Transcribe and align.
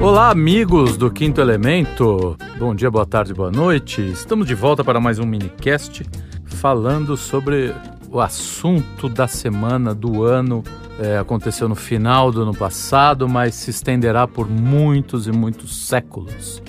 Olá, 0.00 0.30
amigos 0.30 0.96
do 0.96 1.10
Quinto 1.10 1.42
Elemento. 1.42 2.34
Bom 2.58 2.74
dia, 2.74 2.90
boa 2.90 3.04
tarde, 3.04 3.34
boa 3.34 3.50
noite. 3.50 4.00
Estamos 4.00 4.46
de 4.46 4.54
volta 4.54 4.82
para 4.82 4.98
mais 4.98 5.18
um 5.18 5.26
minicast 5.26 6.08
falando 6.46 7.18
sobre 7.18 7.74
o 8.10 8.18
assunto 8.18 9.10
da 9.10 9.28
semana, 9.28 9.94
do 9.94 10.24
ano. 10.24 10.64
É, 10.98 11.18
aconteceu 11.18 11.68
no 11.68 11.74
final 11.74 12.32
do 12.32 12.40
ano 12.40 12.54
passado, 12.54 13.28
mas 13.28 13.54
se 13.54 13.68
estenderá 13.68 14.26
por 14.26 14.48
muitos 14.48 15.26
e 15.26 15.32
muitos 15.32 15.86
séculos. 15.86 16.62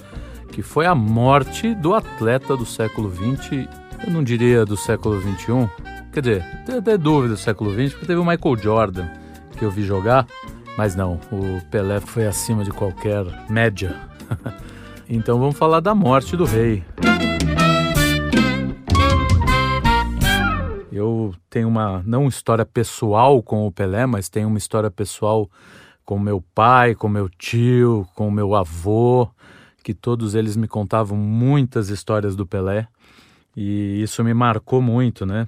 Que 0.52 0.62
foi 0.62 0.86
a 0.86 0.94
morte 0.94 1.74
do 1.74 1.94
atleta 1.94 2.58
do 2.58 2.66
século 2.66 3.10
XX, 3.10 3.66
eu 4.06 4.12
não 4.12 4.26
diria 4.26 4.66
do 4.66 4.76
século 4.76 5.22
XXI. 5.22 5.70
Quer 6.12 6.20
dizer, 6.20 6.46
tem 6.66 6.76
até 6.80 6.98
dúvida 6.98 7.36
do 7.36 7.40
século 7.40 7.72
XX, 7.72 7.94
porque 7.94 8.08
teve 8.08 8.20
o 8.20 8.26
Michael 8.26 8.58
Jordan 8.58 9.22
que 9.62 9.66
eu 9.66 9.70
vi 9.70 9.84
jogar 9.84 10.26
mas 10.78 10.96
não, 10.96 11.20
o 11.32 11.62
Pelé 11.70 12.00
foi 12.00 12.26
acima 12.26 12.64
de 12.64 12.72
qualquer 12.72 13.26
média. 13.50 13.96
então 15.10 15.40
vamos 15.40 15.58
falar 15.58 15.80
da 15.80 15.94
morte 15.94 16.36
do 16.36 16.46
rei. 16.46 16.84
Eu 20.92 21.34
tenho 21.50 21.68
uma, 21.68 22.04
não 22.06 22.28
história 22.28 22.66
pessoal 22.66 23.42
com 23.42 23.66
o 23.66 23.72
Pelé, 23.72 24.06
mas 24.06 24.30
tenho 24.30 24.48
uma 24.48 24.58
história 24.58 24.92
pessoal 24.92 25.50
com 26.06 26.20
meu 26.20 26.44
pai, 26.54 26.96
com 26.96 27.08
meu 27.08 27.30
tio, 27.30 28.08
com 28.16 28.30
meu 28.30 28.56
avô, 28.56 29.30
que 29.84 29.94
todos 29.94 30.36
eles 30.36 30.56
me 30.56 30.68
contavam 30.68 31.18
muitas 31.18 31.90
histórias 31.90 32.36
do 32.36 32.46
Pelé 32.46 32.88
e 33.56 34.02
isso 34.02 34.24
me 34.24 34.34
marcou 34.34 34.82
muito, 34.82 35.26
né? 35.26 35.48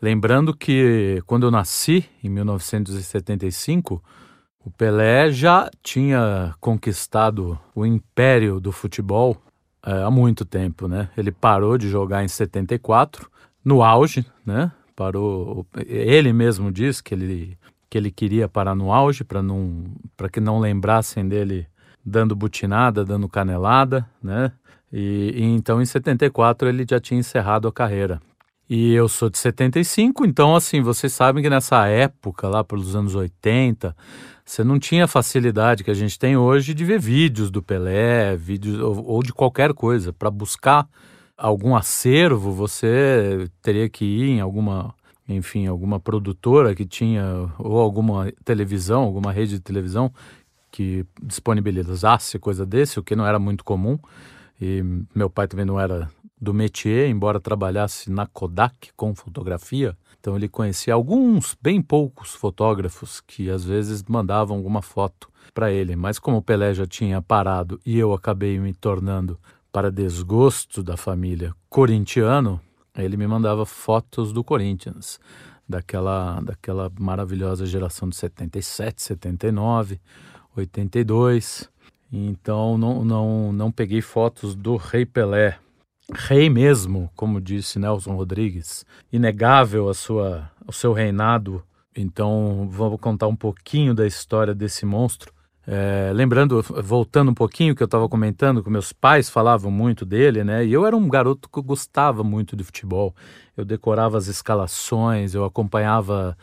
Lembrando 0.00 0.54
que 0.54 1.22
quando 1.26 1.46
eu 1.46 1.50
nasci, 1.50 2.04
em 2.22 2.28
1975, 2.28 4.02
o 4.66 4.70
Pelé 4.72 5.30
já 5.30 5.70
tinha 5.80 6.52
conquistado 6.60 7.56
o 7.72 7.86
império 7.86 8.58
do 8.58 8.72
futebol 8.72 9.36
é, 9.86 10.02
há 10.02 10.10
muito 10.10 10.44
tempo, 10.44 10.88
né? 10.88 11.08
Ele 11.16 11.30
parou 11.30 11.78
de 11.78 11.88
jogar 11.88 12.24
em 12.24 12.28
74, 12.28 13.30
no 13.64 13.80
auge, 13.80 14.26
né? 14.44 14.72
Parou. 14.96 15.64
Ele 15.86 16.32
mesmo 16.32 16.72
disse 16.72 17.00
que 17.00 17.14
ele 17.14 17.56
que 17.88 17.96
ele 17.96 18.10
queria 18.10 18.48
parar 18.48 18.74
no 18.74 18.92
auge 18.92 19.22
para 19.22 19.40
não 19.40 19.84
para 20.16 20.28
que 20.28 20.40
não 20.40 20.58
lembrassem 20.58 21.28
dele 21.28 21.68
dando 22.04 22.34
butinada, 22.34 23.04
dando 23.04 23.28
canelada, 23.28 24.04
né? 24.20 24.50
E, 24.92 25.32
e, 25.36 25.44
então 25.44 25.80
em 25.80 25.86
74 25.86 26.68
ele 26.68 26.84
já 26.88 26.98
tinha 26.98 27.20
encerrado 27.20 27.68
a 27.68 27.72
carreira. 27.72 28.20
E 28.68 28.92
eu 28.94 29.08
sou 29.08 29.30
de 29.30 29.38
75, 29.38 30.26
então 30.26 30.56
assim, 30.56 30.80
vocês 30.82 31.12
sabem 31.12 31.40
que 31.40 31.48
nessa 31.48 31.86
época 31.86 32.48
lá 32.48 32.64
pelos 32.64 32.96
anos 32.96 33.14
80, 33.14 33.94
você 34.46 34.62
não 34.62 34.78
tinha 34.78 35.04
a 35.04 35.08
facilidade 35.08 35.82
que 35.82 35.90
a 35.90 35.94
gente 35.94 36.16
tem 36.16 36.36
hoje 36.36 36.72
de 36.72 36.84
ver 36.84 37.00
vídeos 37.00 37.50
do 37.50 37.60
Pelé, 37.60 38.36
vídeos 38.36 38.78
ou, 38.78 39.04
ou 39.04 39.22
de 39.22 39.32
qualquer 39.32 39.74
coisa. 39.74 40.12
Para 40.12 40.30
buscar 40.30 40.88
algum 41.36 41.74
acervo, 41.74 42.52
você 42.52 43.50
teria 43.60 43.88
que 43.88 44.04
ir 44.04 44.30
em 44.30 44.40
alguma, 44.40 44.94
enfim, 45.28 45.66
alguma 45.66 45.98
produtora 45.98 46.76
que 46.76 46.86
tinha 46.86 47.50
ou 47.58 47.80
alguma 47.80 48.32
televisão, 48.44 49.02
alguma 49.02 49.32
rede 49.32 49.54
de 49.54 49.60
televisão 49.60 50.12
que 50.70 51.04
disponibilizasse 51.20 52.38
coisa 52.38 52.64
desse, 52.64 53.00
o 53.00 53.02
que 53.02 53.16
não 53.16 53.26
era 53.26 53.40
muito 53.40 53.64
comum. 53.64 53.98
E 54.62 54.80
meu 55.12 55.28
pai 55.28 55.48
também 55.48 55.66
não 55.66 55.80
era 55.80 56.08
do 56.40 56.54
métier, 56.54 57.10
embora 57.10 57.40
trabalhasse 57.40 58.12
na 58.12 58.26
Kodak 58.26 58.90
com 58.96 59.12
fotografia. 59.12 59.96
Então 60.26 60.34
ele 60.34 60.48
conhecia 60.48 60.92
alguns, 60.92 61.56
bem 61.62 61.80
poucos 61.80 62.34
fotógrafos 62.34 63.20
que 63.20 63.48
às 63.48 63.64
vezes 63.64 64.02
mandavam 64.08 64.56
alguma 64.56 64.82
foto 64.82 65.30
para 65.54 65.70
ele. 65.70 65.94
Mas 65.94 66.18
como 66.18 66.38
o 66.38 66.42
Pelé 66.42 66.74
já 66.74 66.84
tinha 66.84 67.22
parado 67.22 67.78
e 67.86 67.96
eu 67.96 68.12
acabei 68.12 68.58
me 68.58 68.74
tornando, 68.74 69.38
para 69.70 69.88
desgosto 69.88 70.82
da 70.82 70.96
família, 70.96 71.54
corintiano, 71.68 72.60
ele 72.98 73.16
me 73.16 73.24
mandava 73.24 73.64
fotos 73.64 74.32
do 74.32 74.42
Corinthians, 74.42 75.20
daquela, 75.68 76.40
daquela 76.40 76.90
maravilhosa 76.98 77.64
geração 77.64 78.08
de 78.08 78.16
77, 78.16 79.00
79, 79.00 80.00
82. 80.56 81.70
Então 82.12 82.76
não, 82.76 83.04
não, 83.04 83.52
não 83.52 83.70
peguei 83.70 84.00
fotos 84.00 84.56
do 84.56 84.74
Rei 84.74 85.06
Pelé, 85.06 85.56
rei 86.14 86.48
mesmo, 86.48 87.10
como 87.16 87.40
disse 87.40 87.78
Nelson 87.78 88.14
Rodrigues, 88.14 88.84
inegável 89.12 89.88
a 89.88 89.94
sua, 89.94 90.50
o 90.66 90.72
seu 90.72 90.92
reinado. 90.92 91.62
Então, 91.96 92.68
vamos 92.70 93.00
contar 93.00 93.26
um 93.26 93.36
pouquinho 93.36 93.94
da 93.94 94.06
história 94.06 94.54
desse 94.54 94.84
monstro. 94.84 95.32
É, 95.68 96.12
lembrando, 96.14 96.62
voltando 96.62 97.32
um 97.32 97.34
pouquinho 97.34 97.74
que 97.74 97.82
eu 97.82 97.86
estava 97.86 98.08
comentando, 98.08 98.62
que 98.62 98.70
meus 98.70 98.92
pais 98.92 99.28
falavam 99.28 99.68
muito 99.68 100.06
dele, 100.06 100.44
né? 100.44 100.64
E 100.64 100.72
eu 100.72 100.86
era 100.86 100.96
um 100.96 101.08
garoto 101.08 101.48
que 101.48 101.60
gostava 101.60 102.22
muito 102.22 102.54
de 102.54 102.62
futebol. 102.62 103.12
Eu 103.56 103.64
decorava 103.64 104.16
as 104.16 104.28
escalações, 104.28 105.34
eu 105.34 105.44
acompanhava 105.44 106.38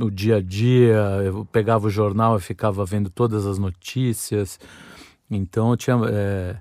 o 0.00 0.10
dia 0.10 0.36
a 0.38 0.42
dia, 0.42 0.96
eu 1.24 1.44
pegava 1.44 1.86
o 1.86 1.90
jornal 1.90 2.36
e 2.36 2.40
ficava 2.40 2.84
vendo 2.84 3.10
todas 3.10 3.46
as 3.46 3.58
notícias. 3.58 4.58
Então 5.30 5.70
eu 5.70 5.76
tinha. 5.76 5.96
É, 6.08 6.56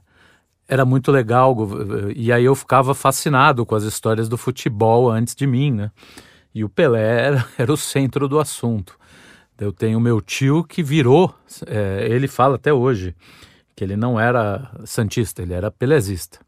era 0.67 0.85
muito 0.85 1.11
legal. 1.11 1.55
E 2.15 2.31
aí 2.31 2.45
eu 2.45 2.55
ficava 2.55 2.93
fascinado 2.93 3.65
com 3.65 3.75
as 3.75 3.83
histórias 3.83 4.27
do 4.27 4.37
futebol 4.37 5.09
antes 5.09 5.35
de 5.35 5.47
mim, 5.47 5.71
né? 5.71 5.91
E 6.53 6.63
o 6.63 6.69
Pelé 6.69 7.25
era, 7.27 7.47
era 7.57 7.71
o 7.71 7.77
centro 7.77 8.27
do 8.27 8.39
assunto. 8.39 8.97
Eu 9.59 9.71
tenho 9.71 9.99
meu 9.99 10.21
tio 10.21 10.63
que 10.63 10.83
virou, 10.83 11.33
é, 11.65 12.07
ele 12.09 12.27
fala 12.27 12.55
até 12.55 12.71
hoje, 12.71 13.15
que 13.75 13.83
ele 13.83 13.95
não 13.95 14.19
era 14.19 14.71
santista, 14.85 15.41
ele 15.41 15.53
era 15.53 15.71
pelezista. 15.71 16.39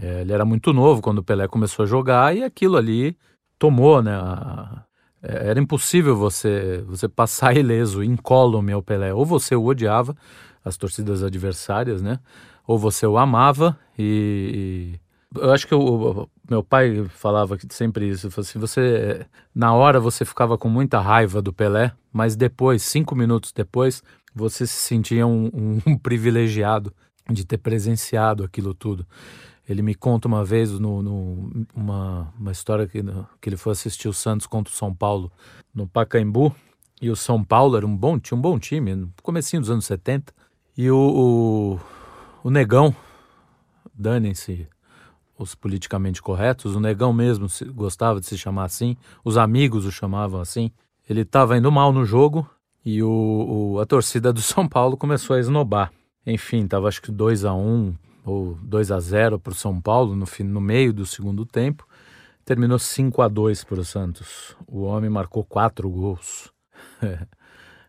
É, 0.00 0.20
ele 0.20 0.32
era 0.32 0.44
muito 0.44 0.72
novo 0.72 1.02
quando 1.02 1.18
o 1.18 1.22
Pelé 1.22 1.48
começou 1.48 1.84
a 1.84 1.86
jogar 1.86 2.36
e 2.36 2.44
aquilo 2.44 2.76
ali 2.76 3.16
tomou, 3.58 4.02
né? 4.02 4.14
A, 4.14 4.84
é, 5.22 5.48
era 5.50 5.60
impossível 5.60 6.16
você 6.16 6.84
você 6.86 7.08
passar 7.08 7.56
ileso, 7.58 8.02
incólume 8.04 8.72
ao 8.72 8.82
Pelé. 8.82 9.12
Ou 9.12 9.24
você 9.24 9.56
o 9.56 9.64
odiava, 9.64 10.16
as 10.64 10.76
torcidas 10.76 11.22
adversárias, 11.22 12.02
né? 12.02 12.20
Ou 12.66 12.78
você 12.78 13.06
o 13.06 13.18
amava 13.18 13.78
e, 13.98 14.98
eu 15.36 15.52
acho 15.52 15.66
que 15.66 15.74
o, 15.74 16.28
meu 16.48 16.62
pai 16.62 17.04
falava 17.08 17.58
sempre 17.70 18.08
isso, 18.08 18.28
assim, 18.38 18.58
você 18.58 19.26
na 19.54 19.74
hora 19.74 19.98
você 19.98 20.24
ficava 20.24 20.56
com 20.56 20.68
muita 20.68 21.00
raiva 21.00 21.42
do 21.42 21.52
Pelé, 21.52 21.92
mas 22.12 22.36
depois, 22.36 22.82
cinco 22.82 23.16
minutos 23.16 23.52
depois, 23.52 24.02
você 24.34 24.66
se 24.66 24.76
sentia 24.76 25.26
um, 25.26 25.46
um, 25.46 25.82
um 25.92 25.98
privilegiado 25.98 26.92
de 27.30 27.44
ter 27.44 27.58
presenciado 27.58 28.44
aquilo 28.44 28.74
tudo. 28.74 29.06
Ele 29.66 29.80
me 29.80 29.94
conta 29.94 30.28
uma 30.28 30.44
vez 30.44 30.78
no, 30.78 31.02
no, 31.02 31.66
uma, 31.74 32.32
uma 32.38 32.52
história 32.52 32.86
que, 32.86 33.02
que 33.40 33.48
ele 33.48 33.56
foi 33.56 33.72
assistir 33.72 34.08
o 34.08 34.12
Santos 34.12 34.46
contra 34.46 34.72
o 34.72 34.76
São 34.76 34.94
Paulo 34.94 35.32
no 35.74 35.86
Pacaembu 35.86 36.54
e 37.00 37.10
o 37.10 37.16
São 37.16 37.42
Paulo 37.42 37.76
era 37.76 37.86
um 37.86 37.96
bom, 37.96 38.18
tinha 38.18 38.36
um 38.36 38.40
bom 38.40 38.58
time, 38.58 38.94
no 38.94 39.12
comecinho 39.22 39.60
dos 39.60 39.70
anos 39.70 39.86
70 39.86 40.34
e 40.76 40.90
o, 40.90 40.98
o 40.98 41.80
o 42.44 42.50
Negão, 42.50 42.94
danem-se 43.94 44.68
os 45.38 45.54
politicamente 45.54 46.20
corretos, 46.20 46.76
o 46.76 46.80
Negão 46.80 47.10
mesmo 47.10 47.46
gostava 47.72 48.20
de 48.20 48.26
se 48.26 48.36
chamar 48.36 48.64
assim, 48.64 48.98
os 49.24 49.38
amigos 49.38 49.86
o 49.86 49.90
chamavam 49.90 50.42
assim. 50.42 50.70
Ele 51.08 51.22
estava 51.22 51.56
indo 51.56 51.72
mal 51.72 51.90
no 51.90 52.04
jogo 52.04 52.48
e 52.84 53.02
o, 53.02 53.08
o, 53.08 53.80
a 53.80 53.86
torcida 53.86 54.30
do 54.30 54.40
São 54.44 54.68
Paulo 54.68 54.94
começou 54.94 55.34
a 55.34 55.40
esnobar. 55.40 55.90
Enfim, 56.26 56.64
estava 56.64 56.86
acho 56.86 57.00
que 57.00 57.10
2 57.10 57.46
a 57.46 57.54
1 57.54 57.94
ou 58.26 58.58
2 58.62 58.92
a 58.92 59.00
0 59.00 59.40
para 59.40 59.52
o 59.52 59.56
São 59.56 59.80
Paulo 59.80 60.14
no, 60.14 60.26
no 60.44 60.60
meio 60.60 60.92
do 60.92 61.06
segundo 61.06 61.46
tempo. 61.46 61.88
Terminou 62.44 62.78
5 62.78 63.22
a 63.22 63.28
2 63.28 63.64
para 63.64 63.80
o 63.80 63.84
Santos. 63.86 64.54
O 64.66 64.82
homem 64.82 65.08
marcou 65.08 65.42
quatro 65.44 65.88
gols. 65.88 66.52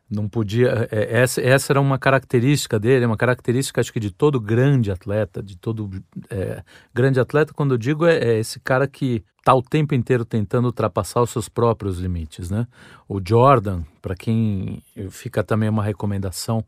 Não 0.10 0.30
podia. 0.30 0.88
É, 0.92 1.22
essa, 1.22 1.42
essa 1.42 1.74
era 1.74 1.82
uma 1.82 1.98
característica 1.98 2.80
dele, 2.80 3.06
uma 3.06 3.18
característica 3.18 3.82
acho 3.82 3.92
que 3.92 4.00
de 4.00 4.12
todo 4.12 4.40
grande 4.40 4.92
atleta, 4.92 5.42
de 5.42 5.58
todo 5.58 5.90
é, 6.30 6.64
grande 6.94 7.20
atleta. 7.20 7.54
Quando 7.54 7.74
eu 7.74 7.78
digo 7.78 8.06
é, 8.06 8.18
é 8.18 8.40
esse 8.40 8.60
cara 8.60 8.88
que 8.88 9.24
está 9.40 9.54
o 9.54 9.62
tempo 9.62 9.96
inteiro 9.96 10.24
tentando 10.24 10.66
ultrapassar 10.66 11.22
os 11.22 11.32
seus 11.32 11.50
próprios 11.50 12.00
limites, 12.00 12.50
né? 12.50 12.68
O 13.08 13.20
Jordan, 13.24 13.84
para 14.02 14.16
quem 14.16 14.82
fica 15.10 15.44
também 15.44 15.70
uma 15.70 15.84
recomendação, 15.84 16.64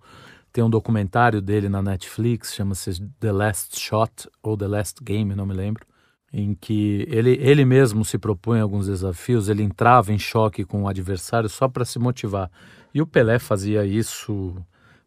tem 0.52 0.64
um 0.64 0.70
documentário 0.70 1.42
dele 1.42 1.70
na 1.70 1.82
Netflix, 1.82 2.54
chama-se 2.54 3.02
The 3.20 3.32
Last 3.32 3.80
Shot 3.80 4.30
ou 4.42 4.58
The 4.58 4.68
Last 4.68 5.04
Game, 5.04 5.36
não 5.36 5.46
me 5.46 5.54
lembro 5.54 5.86
em 6.32 6.54
que 6.54 7.06
ele, 7.10 7.38
ele 7.42 7.64
mesmo 7.64 8.04
se 8.04 8.18
propõe 8.18 8.60
alguns 8.60 8.88
desafios, 8.88 9.50
ele 9.50 9.64
entrava 9.64 10.12
em 10.12 10.20
choque 10.20 10.66
com 10.66 10.84
o 10.84 10.88
adversário 10.88 11.50
só 11.50 11.68
para 11.68 11.86
se 11.86 11.98
motivar. 11.98 12.52
E 12.94 13.02
o 13.02 13.08
Pelé 13.08 13.40
fazia 13.40 13.86
isso 13.86 14.56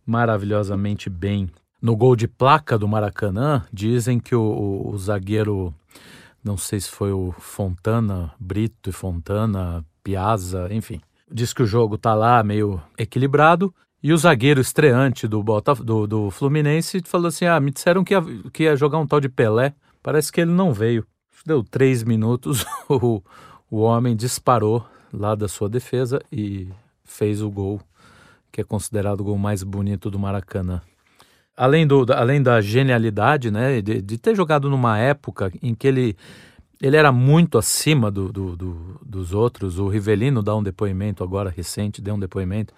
maravilhosamente 0.07 1.09
bem. 1.09 1.51
No 1.81 1.97
gol 1.97 2.15
de 2.15 2.29
placa 2.29 2.79
do 2.79 2.87
Maracanã, 2.87 3.65
dizem 3.73 4.19
que 4.19 4.35
o, 4.35 4.43
o, 4.43 4.91
o 4.91 4.99
zagueiro, 4.99 5.75
não 6.45 6.57
sei 6.57 6.81
se 6.81 6.91
foi 6.91 7.13
o 7.13 7.33
Fontana, 7.39 8.33
Brito 8.39 8.91
e 8.91 8.93
Fontana, 8.93 9.85
Piazza, 10.03 10.69
enfim, 10.71 11.01
diz 11.31 11.53
que 11.53 11.63
o 11.63 11.67
jogo 11.67 11.97
tá 11.97 12.15
lá 12.15 12.43
meio 12.43 12.81
equilibrado 12.99 13.73
E 14.03 14.13
o 14.13 14.17
zagueiro 14.17 14.61
estreante 14.61 15.29
do, 15.29 15.43
Botaf 15.43 15.83
do, 15.83 16.07
do 16.07 16.31
Fluminense 16.31 17.03
falou 17.05 17.29
assim: 17.29 17.45
Ah, 17.45 17.61
me 17.61 17.71
disseram 17.71 18.03
que 18.03 18.15
ia, 18.15 18.23
que 18.53 18.63
ia 18.65 18.77
jogar 18.77 18.99
um 18.99 19.07
tal 19.07 19.21
de 19.21 19.29
Pelé. 19.29 19.75
Parece 20.03 20.33
que 20.33 20.41
ele 20.41 20.51
não 20.51 20.73
veio. 20.73 21.07
Deu 21.47 21.63
três 21.63 22.03
minutos, 22.03 22.67
o, 22.89 23.23
o 23.71 23.81
homem 23.81 24.17
disparou 24.17 24.85
lá 25.13 25.35
da 25.35 25.49
sua 25.49 25.69
defesa 25.69 26.21
e 26.31 26.69
fez 27.11 27.43
o 27.43 27.51
gol, 27.51 27.81
que 28.53 28.61
é 28.61 28.65
considerado 28.65 29.21
o 29.21 29.25
gol 29.25 29.37
mais 29.37 29.63
bonito 29.63 30.11
do 30.11 30.19
Maracanã. 30.19 30.81
Além, 31.57 31.87
do, 31.87 32.07
além 32.13 32.43
da 32.43 32.61
genialidade, 32.61 33.51
né, 33.51 33.83
de, 33.83 34.01
de 34.01 34.17
ter 34.17 34.35
jogado 34.35 34.71
numa 34.71 34.97
época 34.97 35.53
em 35.61 35.75
que 35.75 35.87
ele, 35.87 36.17
ele 36.81 36.97
era 36.97 37.13
muito 37.13 37.59
acima 37.59 38.11
do, 38.11 38.33
do, 38.33 38.57
do, 38.57 39.01
dos 39.05 39.35
outros, 39.35 39.79
o 39.79 39.89
Rivelino 39.89 40.43
dá 40.43 40.57
um 40.57 40.63
depoimento 40.63 41.23
agora 41.23 41.51
recente, 41.51 42.01
deu 42.01 42.15
um 42.15 42.19
depoimento 42.19 42.73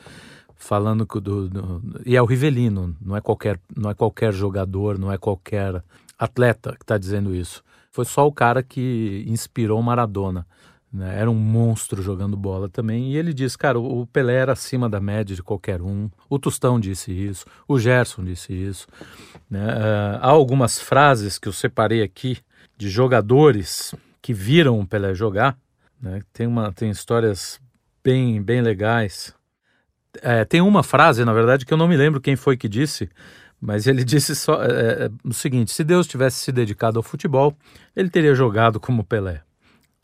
falando 0.56 1.06
que 1.06 1.20
do, 1.20 1.48
do, 1.48 1.82
e 2.06 2.16
é 2.16 2.22
o 2.22 2.24
Rivelino, 2.24 2.96
não 3.00 3.16
é 3.16 3.20
qualquer 3.20 3.60
não 3.76 3.90
é 3.90 3.94
qualquer 3.94 4.32
jogador, 4.32 4.98
não 4.98 5.12
é 5.12 5.18
qualquer 5.18 5.82
atleta 6.18 6.72
que 6.72 6.84
está 6.84 6.96
dizendo 6.96 7.34
isso. 7.34 7.62
Foi 7.90 8.04
só 8.04 8.26
o 8.26 8.32
cara 8.32 8.62
que 8.62 9.24
inspirou 9.26 9.82
Maradona. 9.82 10.46
Né? 10.92 11.18
Era 11.18 11.30
um 11.30 11.34
monstro 11.34 12.02
jogando 12.02 12.36
bola 12.36 12.68
também. 12.68 13.12
E 13.12 13.16
ele 13.16 13.32
disse, 13.32 13.56
cara, 13.56 13.78
o 13.78 14.06
Pelé 14.06 14.34
era 14.34 14.52
acima 14.52 14.88
da 14.90 15.00
média 15.00 15.34
de 15.34 15.42
qualquer 15.42 15.80
um. 15.80 16.10
O 16.28 16.38
Tostão 16.38 16.78
disse 16.78 17.12
isso, 17.12 17.46
o 17.66 17.78
Gerson 17.78 18.24
disse 18.24 18.52
isso. 18.52 18.86
Né? 19.48 19.64
Uh, 19.64 20.18
há 20.20 20.28
algumas 20.28 20.78
frases 20.80 21.38
que 21.38 21.48
eu 21.48 21.52
separei 21.52 22.02
aqui 22.02 22.38
de 22.76 22.90
jogadores 22.90 23.94
que 24.20 24.34
viram 24.34 24.78
o 24.78 24.86
Pelé 24.86 25.14
jogar. 25.14 25.56
Né? 26.00 26.20
Tem, 26.32 26.46
uma, 26.46 26.72
tem 26.72 26.90
histórias 26.90 27.60
bem, 28.04 28.42
bem 28.42 28.60
legais. 28.60 29.34
É, 30.20 30.44
tem 30.44 30.60
uma 30.60 30.82
frase, 30.82 31.24
na 31.24 31.32
verdade, 31.32 31.64
que 31.64 31.72
eu 31.72 31.78
não 31.78 31.88
me 31.88 31.96
lembro 31.96 32.20
quem 32.20 32.36
foi 32.36 32.56
que 32.56 32.68
disse, 32.68 33.08
mas 33.60 33.86
ele 33.86 34.04
disse 34.04 34.34
só 34.36 34.62
é, 34.62 35.06
é, 35.06 35.10
o 35.24 35.32
seguinte: 35.32 35.70
se 35.70 35.82
Deus 35.82 36.06
tivesse 36.06 36.40
se 36.40 36.52
dedicado 36.52 36.98
ao 36.98 37.02
futebol, 37.02 37.56
ele 37.96 38.10
teria 38.10 38.34
jogado 38.34 38.78
como 38.78 39.04
Pelé. 39.04 39.42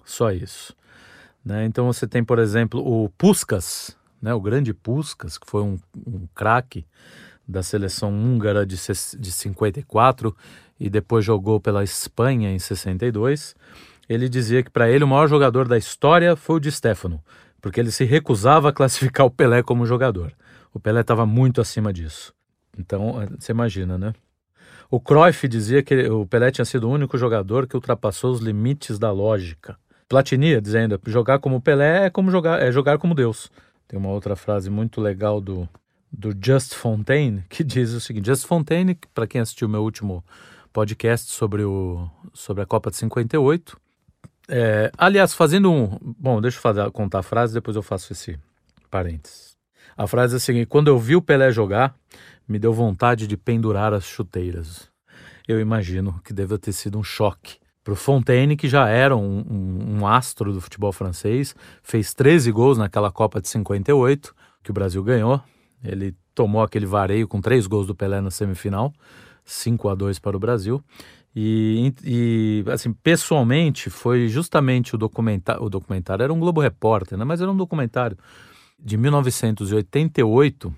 Só 0.05 0.33
isso. 0.33 0.75
Né? 1.45 1.65
Então 1.65 1.87
você 1.87 2.07
tem, 2.07 2.23
por 2.23 2.39
exemplo, 2.39 2.81
o 2.81 3.09
Puskas, 3.11 3.97
né? 4.21 4.35
o 4.35 4.41
grande 4.41 4.75
Puskas, 4.75 5.39
que 5.39 5.49
foi 5.49 5.63
um, 5.63 5.79
um 6.07 6.27
craque 6.35 6.87
da 7.47 7.63
seleção 7.63 8.11
húngara 8.13 8.67
de, 8.67 8.77
de 9.19 9.33
54 9.33 10.37
e 10.79 10.91
depois 10.91 11.25
jogou 11.25 11.59
pela 11.59 11.83
Espanha 11.83 12.51
em 12.51 12.59
62. 12.59 13.57
Ele 14.09 14.29
dizia 14.29 14.63
que 14.63 14.71
para 14.71 14.91
ele 14.91 15.05
o 15.05 15.09
maior 15.09 15.29
jogador 15.29 15.67
da 15.67 15.79
história 15.79 16.37
foi 16.37 16.57
o 16.57 16.61
de 16.61 16.71
Stefano, 16.71 17.23
porque 17.61 17.81
ele 17.81 17.91
se 17.91 18.05
recusava 18.05 18.69
a 18.69 18.73
classificar 18.73 19.27
o 19.27 19.31
Pelé 19.31 19.63
como 19.63 19.87
jogador. 19.87 20.33
O 20.73 20.79
Pelé 20.79 21.01
estava 21.01 21.25
muito 21.25 21.61
acima 21.61 21.93
disso. 21.93 22.33
Então, 22.77 23.21
eh, 23.21 23.29
você 23.39 23.53
imagina, 23.53 23.99
né? 23.99 24.13
O 24.91 25.01
Cruyff 25.01 25.47
dizia 25.49 25.83
que 25.83 26.09
o 26.09 26.27
Pelé 26.27 26.51
tinha 26.51 26.65
sido 26.65 26.89
o 26.89 26.91
único 26.91 27.19
jogador 27.19 27.67
que 27.67 27.77
ultrapassou 27.77 28.33
os 28.33 28.41
limites 28.41 28.99
da 28.99 29.11
lógica. 29.11 29.77
Platini 30.09 30.61
dizendo, 30.61 30.99
jogar 31.07 31.39
como 31.39 31.61
Pelé 31.61 32.07
é 32.07 32.11
como 32.11 32.31
jogar, 32.31 32.63
é 32.63 32.73
jogar 32.73 32.99
como 32.99 33.15
Deus. 33.15 33.51
Tem 33.87 33.99
uma 33.99 34.09
outra 34.09 34.35
frase 34.35 34.71
muito 34.71 35.01
legal 35.01 35.41
do, 35.41 35.69
do 36.11 36.35
Just 36.43 36.75
Fontaine 36.75 37.45
que 37.49 37.63
diz 37.65 37.93
o 37.93 38.01
seguinte: 38.01 38.27
Just 38.27 38.47
Fontaine, 38.47 38.99
para 39.15 39.27
quem 39.27 39.41
assistiu 39.41 39.69
meu 39.69 39.83
último 39.83 40.25
podcast 40.73 41.31
sobre, 41.31 41.63
o, 41.63 42.09
sobre 42.33 42.63
a 42.63 42.67
Copa 42.67 42.91
de 42.91 42.97
58, 42.97 43.79
é, 44.49 44.91
aliás, 44.97 45.35
fazendo 45.35 45.71
um. 45.71 45.99
Bom, 46.19 46.41
deixa 46.41 46.57
eu 46.57 46.63
fazer, 46.63 46.91
contar 46.91 47.19
a 47.19 47.23
frase, 47.23 47.53
depois 47.53 47.77
eu 47.77 47.83
faço 47.83 48.13
esse 48.13 48.39
parênteses. 48.91 49.57
A 49.95 50.07
frase 50.07 50.35
é 50.35 50.37
a 50.39 50.41
seguinte: 50.41 50.67
quando 50.67 50.89
eu 50.89 50.99
vi 50.99 51.17
o 51.17 51.23
Pelé 51.23 51.53
jogar, 51.53 51.95
me 52.49 52.59
deu 52.59 52.73
vontade 52.73 53.27
de 53.27 53.37
pendurar 53.37 53.93
as 53.93 54.05
chuteiras. 54.05 54.89
Eu 55.47 55.61
imagino 55.61 56.19
que 56.25 56.33
deve 56.33 56.57
ter 56.57 56.73
sido 56.73 56.99
um 56.99 57.03
choque 57.03 57.59
para 57.89 57.95
o 57.95 57.97
Fontaine, 57.97 58.55
que 58.55 58.69
já 58.69 58.87
era 58.87 59.17
um, 59.17 59.43
um, 59.51 60.01
um, 60.01 60.07
astro 60.07 60.53
do 60.53 60.61
futebol 60.61 60.93
francês, 60.93 61.57
fez 61.83 62.13
13 62.13 62.53
gols 62.53 62.77
naquela 62.77 63.11
Copa 63.11 63.41
de 63.41 63.49
58, 63.49 64.35
que 64.63 64.71
o 64.71 64.75
Brasil 64.75 65.03
ganhou. 65.03 65.41
Ele 65.83 66.15
tomou 66.35 66.63
aquele 66.63 66.85
vareio 66.85 67.27
com 67.27 67.41
três 67.41 67.67
gols 67.67 67.87
do 67.87 67.95
Pelé 67.95 68.21
na 68.21 68.31
semifinal, 68.31 68.93
5 69.43 69.89
a 69.89 69.95
2 69.95 70.19
para 70.19 70.37
o 70.37 70.41
Brasil. 70.41 70.85
E, 71.35 71.95
e, 72.05 72.65
assim, 72.71 72.93
pessoalmente, 72.93 73.89
foi 73.89 74.29
justamente 74.29 74.95
o 74.95 74.99
documentário. 74.99 75.63
O 75.63 75.71
documentário 75.71 76.23
era 76.23 76.33
um 76.33 76.39
Globo 76.39 76.61
Repórter, 76.61 77.17
né? 77.17 77.25
mas 77.25 77.41
era 77.41 77.51
um 77.51 77.57
documentário 77.57 78.19
de 78.79 78.99
1988 78.99 80.75